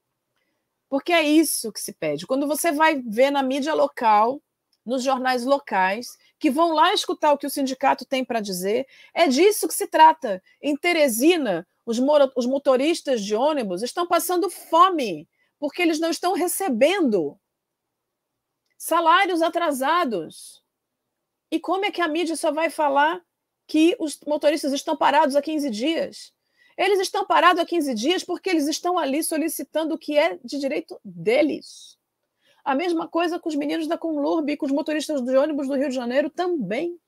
Porque 0.88 1.12
é 1.12 1.22
isso 1.22 1.70
que 1.70 1.78
se 1.78 1.92
pede. 1.92 2.26
Quando 2.26 2.46
você 2.46 2.72
vai 2.72 3.02
ver 3.02 3.30
na 3.30 3.42
mídia 3.42 3.74
local, 3.74 4.40
nos 4.82 5.02
jornais 5.02 5.44
locais, 5.44 6.16
que 6.38 6.50
vão 6.50 6.72
lá 6.72 6.94
escutar 6.94 7.34
o 7.34 7.36
que 7.36 7.46
o 7.46 7.50
sindicato 7.50 8.06
tem 8.06 8.24
para 8.24 8.40
dizer, 8.40 8.86
é 9.12 9.28
disso 9.28 9.68
que 9.68 9.74
se 9.74 9.86
trata. 9.86 10.42
Em 10.62 10.74
Teresina, 10.74 11.68
os, 11.84 11.98
os 12.34 12.46
motoristas 12.46 13.22
de 13.22 13.34
ônibus 13.34 13.82
estão 13.82 14.06
passando 14.06 14.48
fome, 14.48 15.28
porque 15.58 15.82
eles 15.82 16.00
não 16.00 16.08
estão 16.08 16.32
recebendo 16.32 17.38
salários 18.78 19.42
atrasados. 19.42 20.64
E 21.50 21.60
como 21.60 21.84
é 21.84 21.90
que 21.90 22.00
a 22.00 22.08
mídia 22.08 22.36
só 22.36 22.50
vai 22.50 22.70
falar 22.70 23.20
que 23.66 23.94
os 24.00 24.18
motoristas 24.26 24.72
estão 24.72 24.96
parados 24.96 25.36
há 25.36 25.42
15 25.42 25.68
dias? 25.68 26.32
Eles 26.76 26.98
estão 26.98 27.24
parados 27.24 27.62
há 27.62 27.66
15 27.66 27.94
dias 27.94 28.24
porque 28.24 28.50
eles 28.50 28.66
estão 28.66 28.98
ali 28.98 29.22
solicitando 29.22 29.94
o 29.94 29.98
que 29.98 30.18
é 30.18 30.38
de 30.42 30.58
direito 30.58 31.00
deles. 31.04 31.96
A 32.64 32.74
mesma 32.74 33.06
coisa 33.06 33.38
com 33.38 33.48
os 33.48 33.54
meninos 33.54 33.86
da 33.86 33.98
Conlurb 33.98 34.50
e 34.50 34.56
com 34.56 34.66
os 34.66 34.72
motoristas 34.72 35.20
de 35.20 35.36
ônibus 35.36 35.68
do 35.68 35.76
Rio 35.76 35.88
de 35.88 35.94
Janeiro 35.94 36.30
também. 36.30 36.98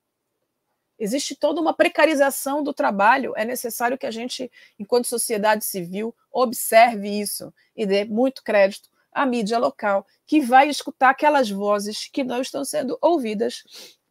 Existe 0.99 1.35
toda 1.35 1.61
uma 1.61 1.75
precarização 1.75 2.63
do 2.63 2.73
trabalho. 2.73 3.33
É 3.37 3.45
necessário 3.45 3.99
que 3.99 4.07
a 4.07 4.11
gente, 4.11 4.51
enquanto 4.79 5.07
sociedade 5.07 5.65
civil, 5.65 6.15
observe 6.31 7.09
isso 7.09 7.53
e 7.75 7.85
dê 7.85 8.05
muito 8.05 8.43
crédito 8.43 8.89
à 9.13 9.27
mídia 9.27 9.59
local, 9.59 10.07
que 10.27 10.41
vai 10.41 10.69
escutar 10.69 11.11
aquelas 11.11 11.51
vozes 11.51 12.09
que 12.09 12.23
não 12.23 12.41
estão 12.41 12.65
sendo 12.65 12.99
ouvidas 13.01 13.65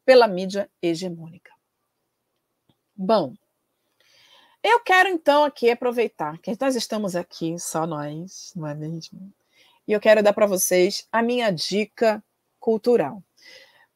pela 0.03 0.27
mídia 0.27 0.69
hegemônica. 0.81 1.51
Bom, 2.95 3.33
eu 4.67 4.79
quero 4.79 5.09
então 5.09 5.43
aqui 5.43 5.69
aproveitar 5.69 6.39
que 6.39 6.57
nós 6.59 6.75
estamos 6.75 7.15
aqui, 7.15 7.57
só 7.59 7.85
nós, 7.85 8.51
não 8.55 8.67
é 8.67 8.73
mesmo? 8.73 9.31
E 9.87 9.91
eu 9.91 9.99
quero 9.99 10.23
dar 10.23 10.33
para 10.33 10.47
vocês 10.47 11.07
a 11.11 11.21
minha 11.21 11.51
dica 11.51 12.23
cultural. 12.59 13.21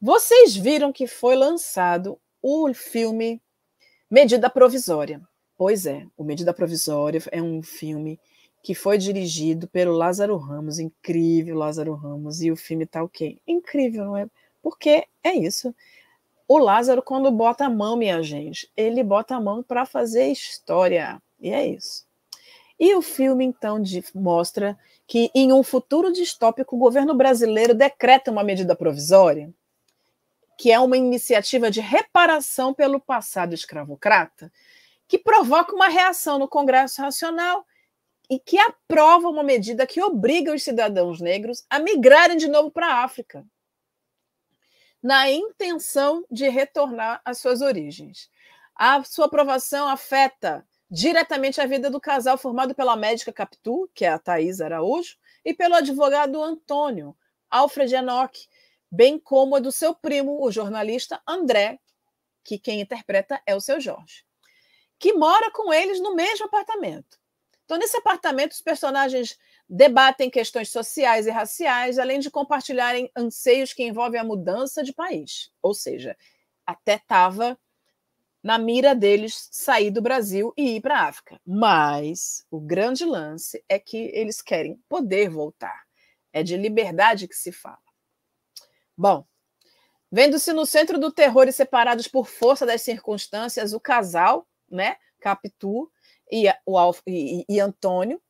Vocês 0.00 0.54
viram 0.54 0.92
que 0.92 1.08
foi 1.08 1.34
lançado 1.34 2.18
o 2.40 2.72
filme 2.72 3.42
Medida 4.08 4.48
Provisória. 4.48 5.20
Pois 5.58 5.86
é, 5.86 6.06
o 6.16 6.22
Medida 6.22 6.54
Provisória 6.54 7.20
é 7.32 7.42
um 7.42 7.62
filme 7.62 8.18
que 8.62 8.74
foi 8.74 8.96
dirigido 8.96 9.66
pelo 9.66 9.92
Lázaro 9.92 10.36
Ramos, 10.36 10.78
incrível 10.78 11.56
Lázaro 11.56 11.94
Ramos, 11.94 12.40
e 12.42 12.50
o 12.50 12.56
filme 12.56 12.86
tá 12.86 13.02
o 13.02 13.08
quê? 13.08 13.38
Incrível, 13.46 14.04
não 14.04 14.16
é? 14.16 14.26
Porque 14.62 15.04
é 15.24 15.34
isso. 15.34 15.74
O 16.52 16.58
Lázaro, 16.58 17.00
quando 17.00 17.30
bota 17.30 17.66
a 17.66 17.70
mão, 17.70 17.96
minha 17.96 18.20
gente, 18.24 18.68
ele 18.76 19.04
bota 19.04 19.36
a 19.36 19.40
mão 19.40 19.62
para 19.62 19.86
fazer 19.86 20.32
história. 20.32 21.22
E 21.38 21.52
é 21.52 21.64
isso. 21.64 22.04
E 22.76 22.92
o 22.96 23.00
filme, 23.00 23.44
então, 23.44 23.80
de, 23.80 24.02
mostra 24.12 24.76
que 25.06 25.30
em 25.32 25.52
um 25.52 25.62
futuro 25.62 26.12
distópico, 26.12 26.74
o 26.74 26.78
governo 26.80 27.14
brasileiro 27.14 27.72
decreta 27.72 28.32
uma 28.32 28.42
medida 28.42 28.74
provisória 28.74 29.48
que 30.58 30.72
é 30.72 30.80
uma 30.80 30.96
iniciativa 30.96 31.70
de 31.70 31.80
reparação 31.80 32.74
pelo 32.74 32.98
passado 32.98 33.54
escravocrata, 33.54 34.52
que 35.06 35.18
provoca 35.18 35.72
uma 35.72 35.88
reação 35.88 36.36
no 36.36 36.48
Congresso 36.48 37.00
Nacional 37.00 37.64
e 38.28 38.40
que 38.40 38.58
aprova 38.58 39.28
uma 39.28 39.44
medida 39.44 39.86
que 39.86 40.02
obriga 40.02 40.52
os 40.52 40.64
cidadãos 40.64 41.20
negros 41.20 41.64
a 41.70 41.78
migrarem 41.78 42.36
de 42.36 42.48
novo 42.48 42.72
para 42.72 42.88
a 42.88 43.04
África, 43.04 43.46
na 45.02 45.30
intenção 45.30 46.24
de 46.30 46.48
retornar 46.48 47.20
às 47.24 47.38
suas 47.38 47.60
origens. 47.60 48.30
A 48.74 49.02
sua 49.04 49.26
aprovação 49.26 49.88
afeta 49.88 50.66
diretamente 50.90 51.60
a 51.60 51.66
vida 51.66 51.88
do 51.88 52.00
casal 52.00 52.36
formado 52.36 52.74
pela 52.74 52.96
médica 52.96 53.32
Capitu, 53.32 53.88
que 53.94 54.04
é 54.04 54.08
a 54.08 54.18
Thais 54.18 54.60
Araújo, 54.60 55.16
e 55.44 55.54
pelo 55.54 55.74
advogado 55.74 56.42
Antônio 56.42 57.16
Alfred 57.48 57.94
Enoch, 57.94 58.48
bem 58.90 59.18
como 59.18 59.56
a 59.56 59.60
do 59.60 59.70
seu 59.70 59.94
primo, 59.94 60.42
o 60.42 60.50
jornalista 60.50 61.22
André, 61.26 61.78
que 62.42 62.58
quem 62.58 62.80
interpreta 62.80 63.40
é 63.46 63.54
o 63.54 63.60
seu 63.60 63.80
Jorge, 63.80 64.24
que 64.98 65.12
mora 65.12 65.50
com 65.52 65.72
eles 65.72 66.00
no 66.00 66.14
mesmo 66.14 66.46
apartamento. 66.46 67.19
Então, 67.70 67.78
nesse 67.78 67.96
apartamento, 67.96 68.50
os 68.50 68.60
personagens 68.60 69.38
debatem 69.68 70.28
questões 70.28 70.70
sociais 70.70 71.28
e 71.28 71.30
raciais, 71.30 72.00
além 72.00 72.18
de 72.18 72.28
compartilharem 72.28 73.08
anseios 73.14 73.72
que 73.72 73.84
envolvem 73.84 74.20
a 74.20 74.24
mudança 74.24 74.82
de 74.82 74.92
país. 74.92 75.52
Ou 75.62 75.72
seja, 75.72 76.16
até 76.66 76.96
estava 76.96 77.56
na 78.42 78.58
mira 78.58 78.92
deles 78.92 79.46
sair 79.52 79.92
do 79.92 80.02
Brasil 80.02 80.52
e 80.56 80.78
ir 80.78 80.80
para 80.80 80.98
a 80.98 81.04
África. 81.06 81.40
Mas 81.46 82.44
o 82.50 82.58
grande 82.58 83.04
lance 83.04 83.64
é 83.68 83.78
que 83.78 84.10
eles 84.14 84.42
querem 84.42 84.82
poder 84.88 85.28
voltar. 85.28 85.84
É 86.32 86.42
de 86.42 86.56
liberdade 86.56 87.28
que 87.28 87.36
se 87.36 87.52
fala. 87.52 87.78
Bom, 88.98 89.24
vendo-se 90.10 90.52
no 90.52 90.66
centro 90.66 90.98
do 90.98 91.12
terror 91.12 91.46
e 91.46 91.52
separados 91.52 92.08
por 92.08 92.26
força 92.26 92.66
das 92.66 92.82
circunstâncias, 92.82 93.72
o 93.72 93.78
casal, 93.78 94.48
né, 94.68 94.96
Capitu, 95.20 95.90
e, 96.30 96.46
o 96.64 96.78
Alf, 96.78 97.00
e, 97.06 97.44
e 97.48 97.60
Antônio, 97.60 98.20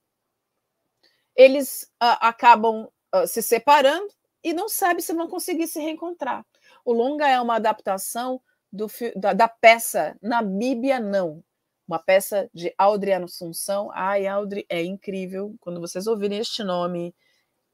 eles 1.37 1.85
uh, 2.03 2.19
acabam 2.21 2.89
uh, 3.15 3.27
se 3.27 3.43
separando 3.43 4.13
e 4.43 4.53
não 4.53 4.69
sabem 4.69 5.01
se 5.01 5.13
vão 5.13 5.29
conseguir 5.29 5.67
se 5.67 5.81
reencontrar. 5.81 6.45
O 6.85 6.93
longa 6.93 7.29
é 7.29 7.41
uma 7.41 7.57
adaptação 7.57 8.41
do, 8.73 8.87
da, 9.17 9.33
da, 9.33 9.49
peça 9.49 10.17
Namíbia 10.23 10.99
Não, 10.99 11.43
uma 11.87 11.99
peça 11.99 12.49
de 12.55 12.73
Audrey 12.79 13.13
Assunção. 13.13 13.91
Ai, 13.93 14.27
Audrey, 14.27 14.65
é 14.69 14.83
incrível. 14.83 15.55
Quando 15.61 15.81
vocês 15.81 16.07
ouvirem 16.07 16.39
este 16.39 16.63
nome 16.63 17.15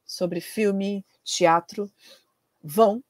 sobre 0.04 0.40
filme, 0.40 1.04
teatro, 1.22 1.90
vão. 2.62 3.02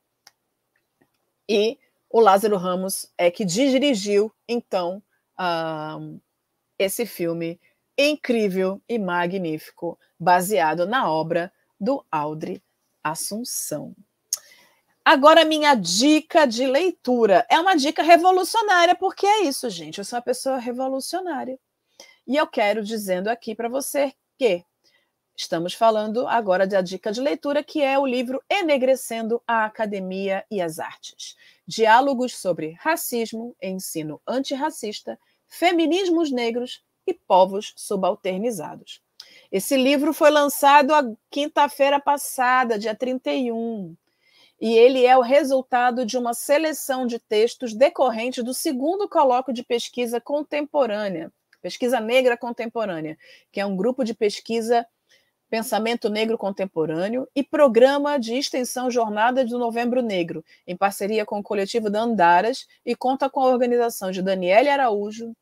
E 1.49 1.79
o 2.11 2.21
Lázaro 2.21 2.57
Ramos 2.57 3.12
é 3.16 3.31
que 3.31 3.45
dirigiu, 3.45 4.33
então, 4.49 5.03
uh, 5.38 6.20
esse 6.79 7.07
filme 7.07 7.61
incrível 7.96 8.81
e 8.88 8.99
magnífico, 8.99 9.99
baseado 10.18 10.87
na 10.87 11.11
obra 11.11 11.53
do 11.81 12.05
Audrey 12.11 12.62
Assunção. 13.03 13.94
Agora, 15.05 15.44
minha 15.44 15.75
dica 15.75 16.46
de 16.46 16.66
leitura 16.66 17.46
é 17.49 17.61
uma 17.61 17.77
dica 17.77 18.03
revolucionária, 18.03 18.94
porque 18.96 19.25
é 19.25 19.42
isso, 19.42 19.70
gente. 19.70 19.99
Eu 19.99 20.05
sou 20.05 20.16
uma 20.16 20.22
pessoa 20.22 20.59
revolucionária. 20.59 21.59
E 22.27 22.37
eu 22.37 22.46
quero 22.46 22.83
dizendo 22.83 23.29
aqui 23.29 23.55
para 23.55 23.68
você 23.68 24.12
que 24.37 24.64
estamos 25.37 25.75
falando 25.75 26.27
agora 26.27 26.66
da 26.66 26.81
dica 26.81 27.12
de 27.12 27.20
leitura, 27.20 27.62
que 27.62 27.81
é 27.81 27.96
o 27.96 28.05
livro 28.05 28.42
Enegrecendo 28.51 29.40
a 29.46 29.64
Academia 29.64 30.44
e 30.51 30.61
as 30.61 30.81
Artes. 30.81 31.37
Diálogos 31.68 32.37
sobre 32.37 32.72
racismo, 32.81 33.55
ensino 33.62 34.20
antirracista 34.27 35.16
Feminismos 35.48 36.30
Negros 36.30 36.82
e 37.06 37.14
Povos 37.14 37.72
Subalternizados. 37.76 39.00
Esse 39.50 39.76
livro 39.76 40.12
foi 40.12 40.30
lançado 40.30 40.92
a 40.92 41.02
quinta-feira 41.30 42.00
passada, 42.00 42.78
dia 42.78 42.94
31, 42.94 43.96
e 44.61 44.74
ele 44.74 45.04
é 45.04 45.16
o 45.16 45.22
resultado 45.22 46.04
de 46.04 46.16
uma 46.16 46.35
seleção 46.35 47.06
de 47.06 47.18
textos 47.18 47.74
decorrentes 47.74 48.42
do 48.42 48.54
segundo 48.54 49.09
colóquio 49.09 49.52
de 49.52 49.62
pesquisa 49.62 50.20
contemporânea, 50.20 51.32
Pesquisa 51.61 51.98
Negra 51.98 52.37
Contemporânea, 52.37 53.18
que 53.50 53.61
é 53.61 53.66
um 53.66 53.76
grupo 53.76 54.04
de 54.04 54.14
pesquisa 54.14 54.87
Pensamento 55.48 56.09
Negro 56.09 56.37
Contemporâneo 56.37 57.28
e 57.35 57.42
Programa 57.42 58.18
de 58.18 58.35
Extensão 58.35 58.90
Jornada 58.90 59.44
do 59.44 59.59
Novembro 59.59 60.02
Negro, 60.02 60.44
em 60.66 60.76
parceria 60.76 61.24
com 61.24 61.38
o 61.38 61.42
coletivo 61.42 61.88
da 61.88 62.00
Andaras 62.00 62.66
e 62.85 62.96
conta 62.96 63.30
com 63.30 63.40
a 63.40 63.46
organização 63.46 64.11
de 64.11 64.22
Daniele 64.22 64.68
Araújo, 64.68 65.35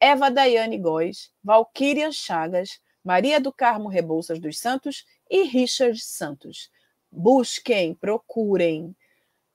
Eva 0.00 0.30
Daiane 0.30 0.78
Góes, 0.78 1.30
Valquíria 1.42 2.10
Chagas, 2.10 2.80
Maria 3.04 3.40
do 3.40 3.52
Carmo 3.52 3.88
Rebouças 3.88 4.38
dos 4.38 4.58
Santos 4.58 5.04
e 5.30 5.42
Richard 5.44 5.98
Santos. 6.00 6.70
Busquem, 7.10 7.94
procurem 7.94 8.94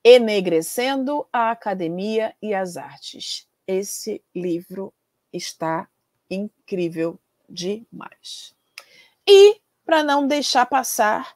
Enegrecendo 0.02 1.28
a 1.32 1.52
Academia 1.52 2.34
e 2.42 2.54
as 2.54 2.78
Artes. 2.78 3.46
Esse 3.68 4.24
livro 4.34 4.94
está 5.32 5.90
incrível 6.30 7.20
demais. 7.50 8.56
E 9.28 9.60
para 9.90 10.04
não 10.04 10.28
deixar 10.28 10.68
passar. 10.68 11.36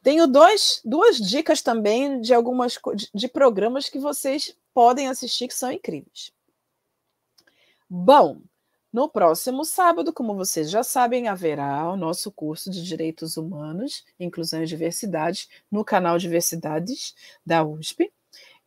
Tenho 0.00 0.28
dois, 0.28 0.80
duas 0.84 1.16
dicas 1.16 1.62
também 1.62 2.20
de 2.20 2.32
algumas 2.32 2.78
de 3.12 3.26
programas 3.26 3.88
que 3.88 3.98
vocês 3.98 4.56
podem 4.72 5.08
assistir 5.08 5.48
que 5.48 5.54
são 5.54 5.72
incríveis. 5.72 6.32
Bom, 7.90 8.40
no 8.92 9.08
próximo 9.08 9.64
sábado, 9.64 10.12
como 10.12 10.36
vocês 10.36 10.70
já 10.70 10.84
sabem, 10.84 11.26
haverá 11.26 11.90
o 11.90 11.96
nosso 11.96 12.30
curso 12.30 12.70
de 12.70 12.84
Direitos 12.84 13.36
Humanos, 13.36 14.04
Inclusão 14.20 14.62
e 14.62 14.66
Diversidade 14.66 15.48
no 15.68 15.84
canal 15.84 16.18
Diversidades 16.18 17.16
da 17.44 17.64
USP. 17.64 18.12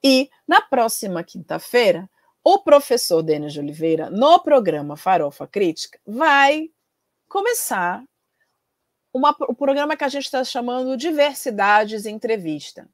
E 0.03 0.29
na 0.45 0.59
próxima 0.59 1.23
quinta-feira, 1.23 2.09
o 2.43 2.59
professor 2.59 3.21
Denis 3.23 3.53
de 3.53 3.61
Oliveira, 3.61 4.09
no 4.09 4.37
programa 4.39 4.97
Farofa 4.97 5.47
Crítica, 5.47 5.97
vai 6.05 6.69
começar 7.29 8.03
uma, 9.13 9.35
o 9.47 9.55
programa 9.55 9.95
que 9.95 10.03
a 10.03 10.07
gente 10.09 10.25
está 10.25 10.43
chamando 10.43 10.97
Diversidades 10.97 12.05
Entrevista. 12.05 12.87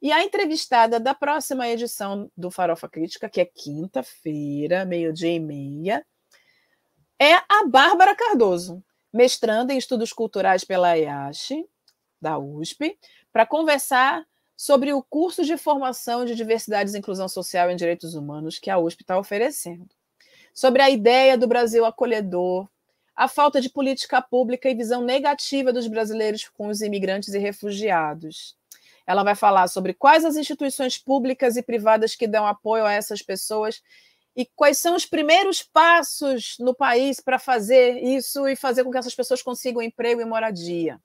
E 0.00 0.12
a 0.12 0.22
entrevistada 0.22 1.00
da 1.00 1.14
próxima 1.14 1.68
edição 1.68 2.30
do 2.36 2.50
Farofa 2.50 2.88
Crítica, 2.88 3.28
que 3.28 3.40
é 3.40 3.44
quinta-feira, 3.44 4.84
meio-dia 4.84 5.32
e 5.32 5.40
meia, 5.40 6.06
é 7.20 7.34
a 7.34 7.66
Bárbara 7.66 8.14
Cardoso, 8.14 8.82
mestranda 9.12 9.72
em 9.72 9.78
Estudos 9.78 10.12
Culturais 10.12 10.64
pela 10.64 10.96
EASH, 10.96 11.64
da 12.20 12.38
USP, 12.38 12.98
para 13.32 13.46
conversar 13.46 14.24
sobre 14.56 14.92
o 14.92 15.02
curso 15.02 15.44
de 15.44 15.56
formação 15.56 16.24
de 16.24 16.34
Diversidades 16.34 16.94
e 16.94 16.98
Inclusão 16.98 17.28
Social 17.28 17.70
em 17.70 17.76
Direitos 17.76 18.14
Humanos 18.14 18.58
que 18.58 18.70
a 18.70 18.78
USP 18.78 19.02
está 19.02 19.18
oferecendo. 19.18 19.88
Sobre 20.52 20.82
a 20.82 20.90
ideia 20.90 21.38
do 21.38 21.46
Brasil 21.46 21.84
acolhedor, 21.84 22.68
a 23.18 23.26
falta 23.26 23.60
de 23.60 23.68
política 23.68 24.22
pública 24.22 24.70
e 24.70 24.76
visão 24.76 25.02
negativa 25.02 25.72
dos 25.72 25.88
brasileiros 25.88 26.48
com 26.48 26.68
os 26.68 26.80
imigrantes 26.80 27.34
e 27.34 27.38
refugiados. 27.38 28.56
Ela 29.04 29.24
vai 29.24 29.34
falar 29.34 29.66
sobre 29.66 29.92
quais 29.92 30.24
as 30.24 30.36
instituições 30.36 30.98
públicas 30.98 31.56
e 31.56 31.62
privadas 31.62 32.14
que 32.14 32.28
dão 32.28 32.46
apoio 32.46 32.86
a 32.86 32.92
essas 32.92 33.20
pessoas 33.20 33.82
e 34.36 34.46
quais 34.54 34.78
são 34.78 34.94
os 34.94 35.04
primeiros 35.04 35.64
passos 35.64 36.54
no 36.60 36.72
país 36.72 37.20
para 37.20 37.40
fazer 37.40 38.00
isso 38.04 38.46
e 38.46 38.54
fazer 38.54 38.84
com 38.84 38.92
que 38.92 38.98
essas 38.98 39.16
pessoas 39.16 39.42
consigam 39.42 39.82
emprego 39.82 40.20
e 40.20 40.24
moradia. 40.24 41.00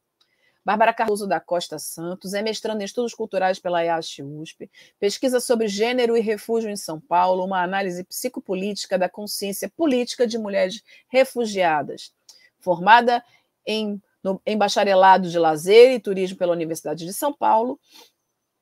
Bárbara 0.65 0.93
Cardoso 0.93 1.27
da 1.27 1.39
Costa 1.39 1.77
Santos 1.77 2.33
é 2.33 2.41
mestrando 2.41 2.81
em 2.81 2.85
Estudos 2.85 3.13
Culturais 3.13 3.59
pela 3.59 3.83
EASH 3.83 4.19
USP, 4.19 4.71
pesquisa 4.99 5.39
sobre 5.39 5.67
gênero 5.67 6.15
e 6.15 6.21
refúgio 6.21 6.69
em 6.69 6.77
São 6.77 7.01
Paulo, 7.01 7.43
uma 7.43 7.61
análise 7.61 8.03
psicopolítica 8.05 8.97
da 8.97 9.09
consciência 9.09 9.69
política 9.69 10.25
de 10.25 10.37
mulheres 10.37 10.81
refugiadas. 11.09 12.13
Formada 12.59 13.23
em, 13.65 14.01
no, 14.23 14.41
em 14.45 14.57
bacharelado 14.57 15.29
de 15.29 15.37
lazer 15.37 15.91
e 15.91 15.99
turismo 15.99 16.37
pela 16.37 16.53
Universidade 16.53 17.05
de 17.05 17.13
São 17.13 17.33
Paulo, 17.33 17.77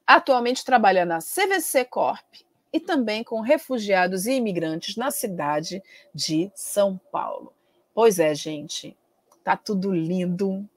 atualmente 0.07 0.65
trabalha 0.65 1.05
na 1.05 1.19
CVC 1.19 1.85
Corp 1.85 2.25
e 2.73 2.79
também 2.79 3.23
com 3.23 3.41
refugiados 3.41 4.25
e 4.25 4.33
imigrantes 4.33 4.95
na 4.95 5.11
cidade 5.11 5.83
de 6.15 6.51
São 6.55 6.99
Paulo. 7.11 7.53
Pois 7.93 8.17
é, 8.17 8.33
gente, 8.33 8.97
tá 9.43 9.55
tudo 9.55 9.93
lindo, 9.93 10.67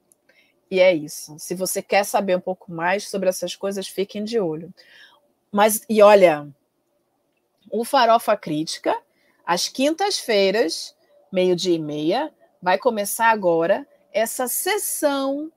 e 0.75 0.79
é 0.79 0.93
isso. 0.93 1.37
Se 1.39 1.55
você 1.55 1.81
quer 1.81 2.03
saber 2.03 2.35
um 2.35 2.41
pouco 2.41 2.71
mais 2.71 3.07
sobre 3.07 3.29
essas 3.29 3.55
coisas, 3.55 3.87
fiquem 3.87 4.23
de 4.23 4.39
olho. 4.39 4.73
Mas, 5.51 5.81
e 5.87 6.01
olha, 6.01 6.47
o 7.71 7.85
Farofa 7.85 8.35
Crítica, 8.35 8.95
às 9.45 9.69
quintas-feiras, 9.69 10.93
meio-dia 11.31 11.75
e 11.75 11.79
meia, 11.79 12.33
vai 12.61 12.77
começar 12.77 13.29
agora 13.29 13.87
essa 14.11 14.47
sessão. 14.47 15.49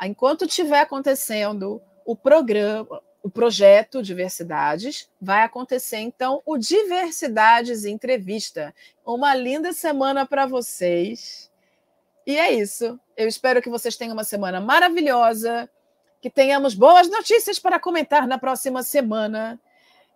Enquanto 0.00 0.46
estiver 0.46 0.80
acontecendo 0.80 1.82
o 2.04 2.16
programa, 2.16 3.02
o 3.22 3.30
projeto 3.30 4.02
Diversidades, 4.02 5.10
vai 5.20 5.42
acontecer 5.42 5.98
então 5.98 6.42
o 6.46 6.56
Diversidades 6.56 7.84
Entrevista. 7.84 8.74
Uma 9.04 9.34
linda 9.34 9.74
semana 9.74 10.24
para 10.24 10.46
vocês. 10.46 11.51
E 12.26 12.38
é 12.38 12.52
isso. 12.52 12.98
Eu 13.16 13.28
espero 13.28 13.60
que 13.60 13.70
vocês 13.70 13.96
tenham 13.96 14.12
uma 14.12 14.24
semana 14.24 14.60
maravilhosa, 14.60 15.68
que 16.20 16.30
tenhamos 16.30 16.74
boas 16.74 17.08
notícias 17.08 17.58
para 17.58 17.80
comentar 17.80 18.26
na 18.26 18.38
próxima 18.38 18.82
semana 18.82 19.60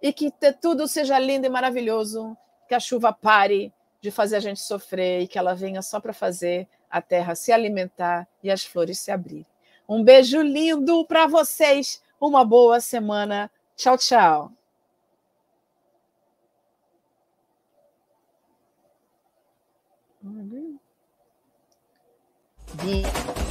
e 0.00 0.12
que 0.12 0.32
tudo 0.60 0.86
seja 0.86 1.18
lindo 1.18 1.46
e 1.46 1.50
maravilhoso, 1.50 2.36
que 2.68 2.74
a 2.74 2.80
chuva 2.80 3.12
pare 3.12 3.72
de 4.00 4.10
fazer 4.10 4.36
a 4.36 4.40
gente 4.40 4.60
sofrer 4.60 5.22
e 5.22 5.28
que 5.28 5.38
ela 5.38 5.54
venha 5.54 5.82
só 5.82 5.98
para 5.98 6.12
fazer 6.12 6.68
a 6.88 7.02
terra 7.02 7.34
se 7.34 7.50
alimentar 7.52 8.28
e 8.42 8.50
as 8.50 8.64
flores 8.64 9.00
se 9.00 9.10
abrirem. 9.10 9.46
Um 9.88 10.02
beijo 10.02 10.40
lindo 10.42 11.04
para 11.06 11.26
vocês. 11.26 12.02
Uma 12.20 12.44
boa 12.44 12.80
semana. 12.80 13.50
Tchau, 13.76 13.98
tchau. 13.98 14.52
Yeah. 22.84 23.45